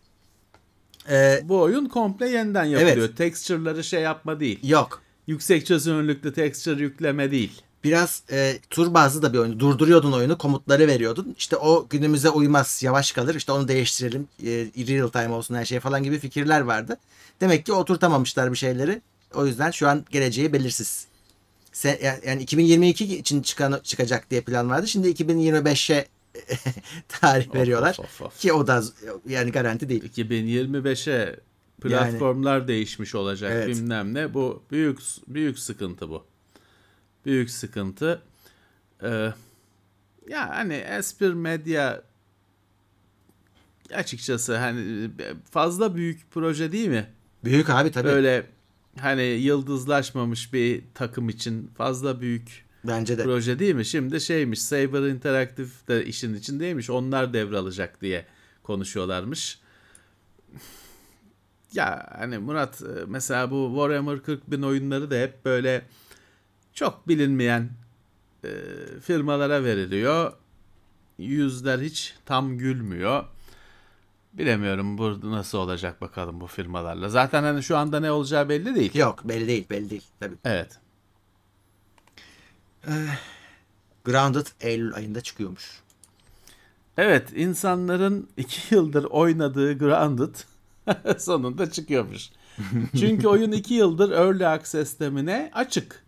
[1.11, 2.97] Ee, bu oyun komple yeniden yapılıyor.
[2.97, 3.17] Evet.
[3.17, 4.59] Texture'ları şey yapma değil.
[4.63, 5.03] yok.
[5.27, 7.63] Yüksek çözünürlüklü texture yükleme değil.
[7.85, 9.61] Biraz e, tur bazlı da bir oyun.
[9.61, 11.35] Durduruyordun oyunu, komutları veriyordun.
[11.39, 13.35] İşte o günümüze uymaz, yavaş kalır.
[13.35, 14.29] İşte onu değiştirelim.
[14.43, 14.49] E,
[14.89, 16.97] real time olsun her şey falan gibi fikirler vardı.
[17.41, 19.01] Demek ki oturtamamışlar bir şeyleri.
[19.35, 21.07] O yüzden şu an geleceği belirsiz.
[21.73, 24.89] Sen, yani, yani 2022 için çıkan, çıkacak diye plan vardı.
[24.89, 26.07] Şimdi 2025'e
[27.09, 27.97] tarih veriyorlar.
[27.99, 28.39] of, of, of.
[28.41, 28.83] Ki o da
[29.29, 30.05] yani garanti değil.
[30.17, 31.37] 2025'e
[31.81, 33.69] platformlar değişmiş olacak Evet.
[33.69, 34.35] bilmem ne.
[34.35, 36.25] Bu büyük büyük sıkıntı bu.
[37.27, 38.23] Büyük sıkıntı.
[39.03, 39.33] Ee,
[40.29, 42.03] ya hani Esper Medya
[43.95, 45.11] açıkçası hani
[45.51, 47.07] fazla büyük proje değil mi?
[47.45, 48.09] Büyük abi tabii.
[48.09, 48.47] Böyle
[49.01, 53.23] hani yıldızlaşmamış bir takım için fazla büyük Bence de.
[53.23, 53.85] proje değil mi?
[53.85, 56.91] Şimdi şeymiş Saber Interactive de işin içindeymiş.
[56.91, 58.27] Onlar devralacak diye
[58.63, 59.59] konuşuyorlarmış.
[61.73, 65.83] Ya hani Murat e, mesela bu Warhammer 40 bin oyunları da hep böyle
[66.75, 67.71] çok bilinmeyen
[68.45, 68.51] e,
[69.01, 70.33] firmalara veriliyor.
[71.19, 73.25] Yüzler hiç tam gülmüyor.
[74.39, 77.09] Bilemiyorum burada nasıl olacak bakalım bu firmalarla.
[77.09, 78.95] Zaten hani şu anda ne olacağı belli değil.
[78.95, 80.37] Yok belli değil belli değil tabii.
[80.45, 80.79] Evet.
[84.05, 85.81] Grounded Eylül ayında çıkıyormuş.
[86.97, 90.35] Evet, insanların iki yıldır oynadığı Grounded
[91.19, 92.31] sonunda çıkıyormuş.
[92.99, 96.05] Çünkü oyun iki yıldır Early Access sistemine açık.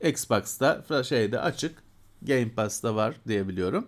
[0.00, 1.82] Xbox'ta, şeyde açık.
[2.22, 3.86] Game Pass'ta var diye biliyorum.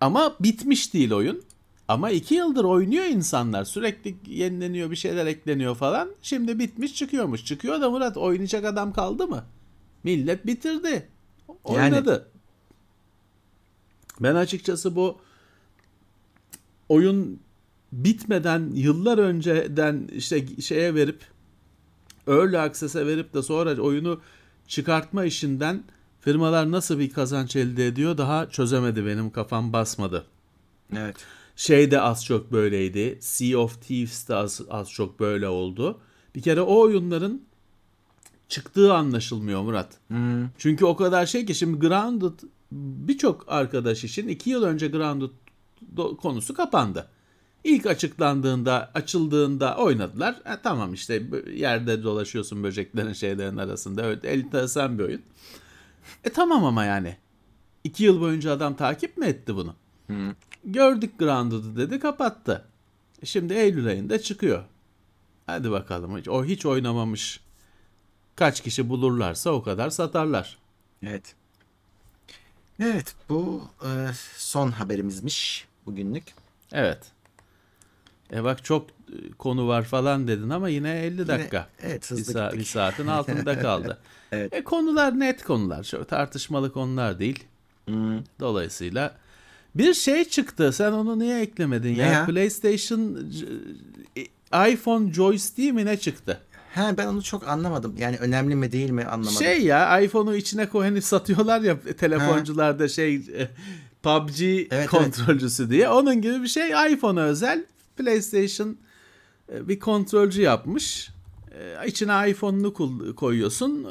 [0.00, 1.42] Ama bitmiş değil oyun.
[1.88, 3.64] Ama iki yıldır oynuyor insanlar.
[3.64, 6.10] Sürekli yenileniyor, bir şeyler ekleniyor falan.
[6.22, 7.44] Şimdi bitmiş çıkıyormuş.
[7.44, 9.44] Çıkıyor da Murat oynayacak adam kaldı mı?
[10.04, 11.08] Millet bitirdi.
[11.64, 12.28] Oynadı.
[14.20, 15.18] Ben açıkçası bu
[16.88, 17.40] oyun
[17.92, 21.24] bitmeden yıllar önceden işte şeye verip
[22.26, 24.20] Early Access'e verip de sonra oyunu
[24.66, 25.82] çıkartma işinden
[26.20, 30.24] firmalar nasıl bir kazanç elde ediyor daha çözemedi benim kafam basmadı.
[30.96, 31.16] Evet.
[31.58, 33.18] Şey de az çok böyleydi.
[33.20, 36.00] Sea of Thieves de az, az çok böyle oldu.
[36.34, 37.42] Bir kere o oyunların
[38.48, 39.94] çıktığı anlaşılmıyor Murat.
[40.08, 40.48] Hmm.
[40.58, 45.30] Çünkü o kadar şey ki şimdi Grounded birçok arkadaş için 2 yıl önce Grounded
[46.22, 47.08] konusu kapandı.
[47.64, 50.34] İlk açıklandığında, açıldığında oynadılar.
[50.34, 51.22] E, tamam işte
[51.54, 54.04] yerde dolaşıyorsun böceklerin şeylerin arasında.
[54.04, 55.22] Öyle enteresan bir oyun.
[56.24, 57.16] E tamam ama yani.
[57.84, 59.74] 2 yıl boyunca adam takip mi etti bunu?
[60.64, 62.64] Gördük Grounded'ı dedi kapattı.
[63.24, 64.64] Şimdi Eylül ayında çıkıyor.
[65.46, 66.22] Hadi bakalım.
[66.28, 67.40] O hiç oynamamış
[68.36, 70.58] kaç kişi bulurlarsa o kadar satarlar.
[71.02, 71.34] Evet.
[72.80, 73.88] Evet bu e,
[74.36, 76.24] son haberimizmiş bugünlük.
[76.72, 76.98] Evet.
[78.32, 81.68] E bak çok e, konu var falan dedin ama yine 50 dakika.
[81.82, 82.60] evet, bir, hızlı sa- gittik.
[82.60, 83.98] bir saatin altında kaldı.
[84.32, 84.54] Evet.
[84.54, 85.84] E konular net konular.
[85.84, 87.44] Çok tartışmalı konular değil.
[87.86, 88.18] Hmm.
[88.40, 89.16] Dolayısıyla
[89.78, 90.72] bir şey çıktı.
[90.72, 92.12] Sen onu niye eklemedin Ne ya?
[92.12, 92.26] ya?
[92.26, 93.30] PlayStation
[94.16, 96.40] e, iPhone joystick mi ne çıktı?
[96.74, 97.94] Ha ben onu çok anlamadım.
[97.98, 99.38] Yani önemli mi değil mi anlamadım.
[99.38, 103.48] Şey ya iPhone'u içine koy hani satıyorlar ya telefoncularda şey e,
[104.02, 104.86] PUBG evet.
[104.86, 105.88] kontrolcüsü diye.
[105.88, 107.64] Onun gibi bir şey iPhone'a özel
[107.96, 108.76] PlayStation
[109.52, 111.10] e, bir kontrolcü yapmış.
[111.86, 112.74] İçine iPhone'unu
[113.14, 113.86] koyuyorsun.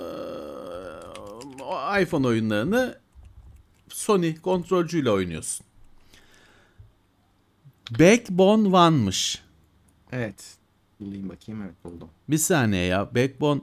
[2.01, 2.97] İPhone oyunlarını
[3.89, 5.66] Sony kontrolcüyle oynuyorsun.
[7.91, 9.43] Backbone One'mış.
[10.11, 10.57] Evet.
[10.99, 12.09] Bulayım bakayım evet buldum.
[12.29, 13.15] Bir saniye ya.
[13.15, 13.61] Backbone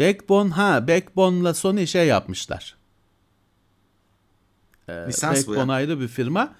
[0.00, 2.76] Backbone ha Backbone'la Sony şey yapmışlar.
[4.88, 6.54] Ee, Lisans Backbone ayrı bir firma.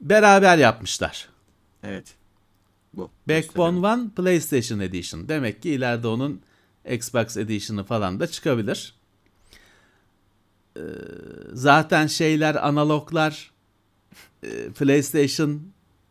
[0.00, 1.28] Beraber yapmışlar.
[1.82, 2.14] Evet.
[2.94, 3.10] Bu.
[3.28, 5.28] Backbone One PlayStation Edition.
[5.28, 6.40] Demek ki ileride onun
[6.90, 8.94] Xbox Edition'ı falan da çıkabilir.
[10.76, 10.80] Ee,
[11.52, 13.50] zaten şeyler analoglar
[14.42, 15.62] e, PlayStation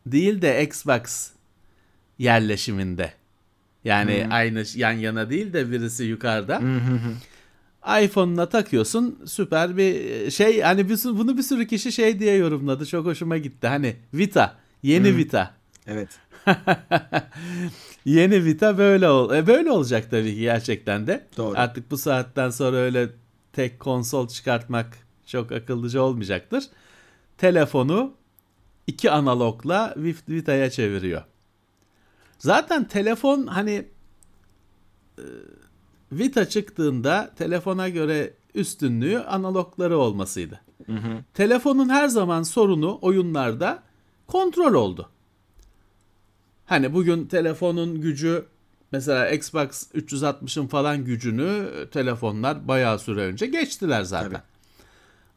[0.05, 1.29] değil de Xbox
[2.17, 3.13] yerleşiminde.
[3.83, 6.61] Yani aynı yan yana değil de birisi yukarıda.
[8.03, 13.05] iPhone'una takıyorsun süper bir şey hani bir, bunu bir sürü kişi şey diye yorumladı çok
[13.05, 15.53] hoşuma gitti hani Vita yeni Vita
[15.87, 16.09] Evet.
[18.05, 19.33] Yeni Vita böyle ol.
[19.33, 21.27] E böyle olacak tabii ki gerçekten de.
[21.37, 21.53] Doğru.
[21.57, 23.09] Artık bu saatten sonra öyle
[23.53, 26.63] tek konsol çıkartmak çok akıllıca olmayacaktır.
[27.37, 28.13] Telefonu
[28.91, 31.23] iki analogla Vit- Vita'ya çeviriyor.
[32.37, 33.87] Zaten telefon hani
[35.17, 35.23] e,
[36.11, 40.61] Vita çıktığında telefona göre üstünlüğü analogları olmasıydı.
[41.33, 43.83] Telefonun her zaman sorunu oyunlarda
[44.27, 45.09] kontrol oldu.
[46.65, 48.45] Hani bugün telefonun gücü
[48.91, 54.29] mesela Xbox 360'ın falan gücünü telefonlar bayağı süre önce geçtiler zaten.
[54.31, 54.41] Tabii.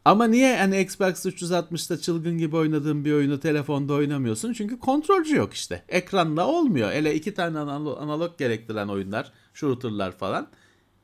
[0.05, 4.53] Ama niye hani Xbox 360'ta çılgın gibi oynadığın bir oyunu telefonda oynamıyorsun?
[4.53, 5.85] Çünkü kontrolcü yok işte.
[5.89, 6.93] Ekranla olmuyor.
[6.93, 10.49] Hele iki tane analo- analog gerektiren oyunlar, shooter'lar falan.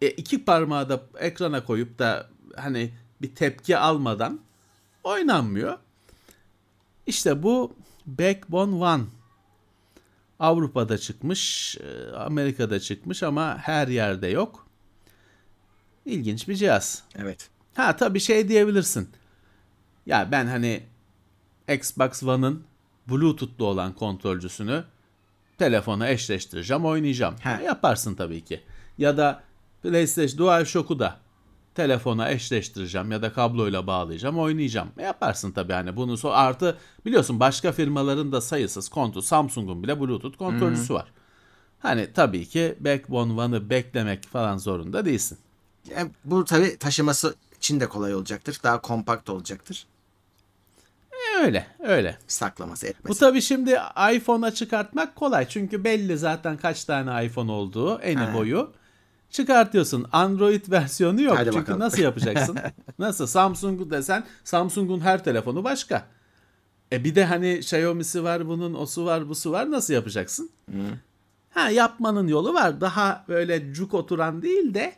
[0.03, 2.91] E, iki parmağı da ekrana koyup da hani
[3.23, 4.41] bir tepki almadan
[5.05, 5.79] oynanmıyor.
[7.07, 7.75] İşte bu
[8.07, 9.03] Backbone One.
[10.39, 14.67] Avrupa'da çıkmış, e, Amerika'da çıkmış ama her yerde yok.
[16.07, 17.03] İlginç bir cihaz.
[17.17, 17.51] Evet.
[17.81, 19.09] Ha tabii şey diyebilirsin.
[20.07, 20.83] Ya ben hani
[21.69, 22.65] Xbox One'ın
[23.11, 24.85] Bluetooth'lu olan kontrolcüsünü
[25.59, 27.35] telefona eşleştireceğim, oynayacağım.
[27.43, 27.61] Ha.
[27.65, 28.61] Yaparsın tabii ki.
[28.99, 29.43] Ya da
[29.83, 31.17] PlayStation DualShock'u da
[31.75, 34.89] telefona eşleştireceğim ya da kabloyla bağlayacağım, oynayacağım.
[34.99, 40.37] Yaparsın tabii hani bunu so artı biliyorsun başka firmaların da sayısız kontrol Samsung'un bile Bluetooth
[40.37, 41.13] kontrolcüsü var.
[41.79, 45.39] Hani tabii ki Backbone One'ı beklemek falan zorunda değilsin.
[45.97, 48.59] Yani bu tabii taşıması için de kolay olacaktır.
[48.63, 49.87] Daha kompakt olacaktır.
[51.13, 52.19] E, öyle, öyle.
[52.27, 53.21] Saklaması Bu etmesi.
[53.21, 53.79] tabii şimdi
[54.15, 55.49] iPhone'a çıkartmak kolay.
[55.49, 58.73] Çünkü belli zaten kaç tane iPhone olduğu, eni boyu.
[59.31, 60.07] Çıkartıyorsun.
[60.13, 61.39] Android versiyonu yok.
[61.39, 61.81] Hadi Çünkü bakalım.
[61.81, 62.59] nasıl yapacaksın?
[62.99, 63.27] nasıl?
[63.27, 66.07] Samsung desen Samsung'un her telefonu başka.
[66.93, 69.71] E bir de hani Xiaomi'si var, bunun osu var, busu var.
[69.71, 70.51] Nasıl yapacaksın?
[71.51, 72.81] Ha yapmanın yolu var.
[72.81, 74.93] Daha böyle cuk oturan değil de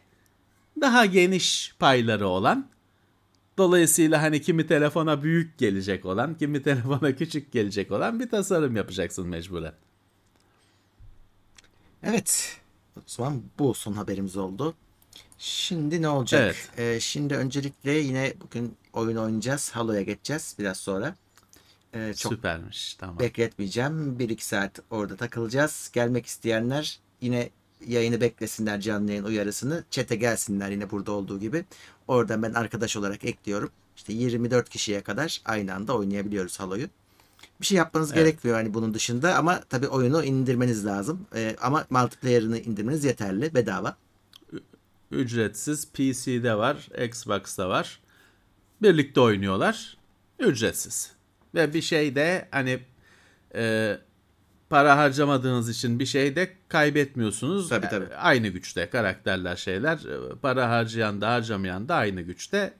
[0.80, 2.68] daha geniş payları olan.
[3.58, 9.28] Dolayısıyla hani kimi telefona büyük gelecek olan, kimi telefona küçük gelecek olan bir tasarım yapacaksın
[9.28, 9.74] mecburen.
[12.02, 12.56] Evet.
[12.96, 14.74] O zaman bu son haberimiz oldu.
[15.38, 16.40] Şimdi ne olacak?
[16.42, 16.96] Evet.
[16.96, 19.70] Ee, şimdi öncelikle yine bugün oyun oynayacağız.
[19.70, 21.14] Halo'ya geçeceğiz biraz sonra.
[21.94, 22.94] Ee, çok Süpermiş.
[22.94, 23.18] Tamam.
[23.18, 24.16] bekletmeyeceğim.
[24.18, 25.90] 1-2 saat orada takılacağız.
[25.92, 27.50] Gelmek isteyenler yine
[27.88, 29.84] yayını beklesinler canlı yayın uyarısını.
[29.90, 31.64] Çete gelsinler yine burada olduğu gibi.
[32.08, 33.70] Oradan ben arkadaş olarak ekliyorum.
[33.96, 36.88] İşte 24 kişiye kadar aynı anda oynayabiliyoruz Halo'yu.
[37.60, 38.18] Bir şey yapmanız Evet.
[38.24, 41.26] gerekmiyor hani bunun dışında ama tabii oyunu indirmeniz lazım.
[41.34, 43.96] Ee, ama multiplayer'ını indirmeniz yeterli bedava.
[45.10, 45.88] ücretsiz.
[45.92, 48.00] PC'de var, Xbox'ta var.
[48.82, 49.96] Birlikte oynuyorlar.
[50.38, 51.12] Ücretsiz.
[51.54, 52.80] Ve bir şey de hani
[53.54, 53.98] e,
[54.72, 57.68] para harcamadığınız için bir şey de kaybetmiyorsunuz.
[57.68, 58.04] Tabii, tabii.
[58.04, 59.96] E, Aynı güçte karakterler şeyler.
[59.96, 62.74] E, Para harcayan da harcamayan da aynı güçte.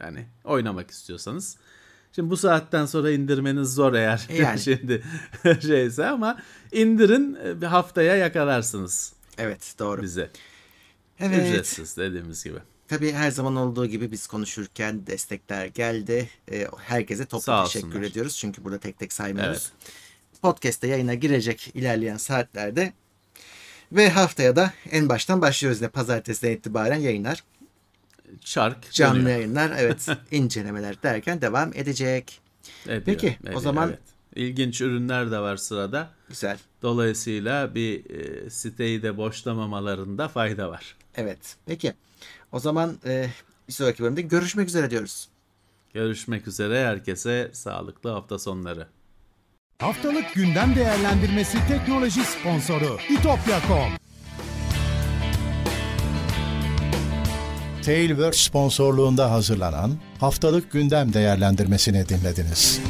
[0.00, 1.56] Yani oynamak istiyorsanız.
[2.12, 4.58] Şimdi bu saatten sonra indirmeniz zor eğer Yani.
[4.60, 5.02] şimdi
[5.62, 6.38] şeyse ama
[6.72, 10.02] indirin e, bir haftaya yakalarsınız Evet doğru.
[10.02, 10.30] bize.
[11.18, 11.48] Evet.
[11.48, 12.58] Ücretsiz dediğimiz gibi.
[12.88, 16.28] Tabii her zaman olduğu gibi biz konuşurken destekler geldi.
[16.78, 18.04] Herkese toplu Sağ teşekkür olsunlar.
[18.06, 18.36] ediyoruz.
[18.36, 19.72] Çünkü burada tek tek saymıyoruz.
[20.46, 22.92] Podcast'te yayına girecek ilerleyen saatlerde.
[23.92, 27.44] Ve haftaya da en baştan başlıyoruz yine pazartesiden itibaren yayınlar.
[28.40, 29.30] Çark Canlı dönüyor.
[29.36, 32.40] yayınlar evet incelemeler derken devam edecek.
[32.86, 33.98] Ediyor, Peki, o ediyor, zaman- evet.
[34.34, 36.10] ilginç ürünler de var sırada.
[36.28, 36.58] Güzel.
[36.82, 40.96] Dolayısıyla bir e, siteyi de boşlamamalarında fayda var.
[41.14, 41.56] Evet.
[41.66, 41.92] Peki.
[42.52, 43.26] O zaman e,
[43.68, 45.28] bir sonraki bölümde görüşmek üzere diyoruz.
[45.94, 48.86] Görüşmek üzere herkese sağlıklı hafta sonları.
[49.78, 53.92] Haftalık gündem değerlendirmesi teknoloji sponsoru itopya.com.
[57.82, 62.80] Tailwords sponsorluğunda hazırlanan haftalık gündem değerlendirmesini dinlediniz.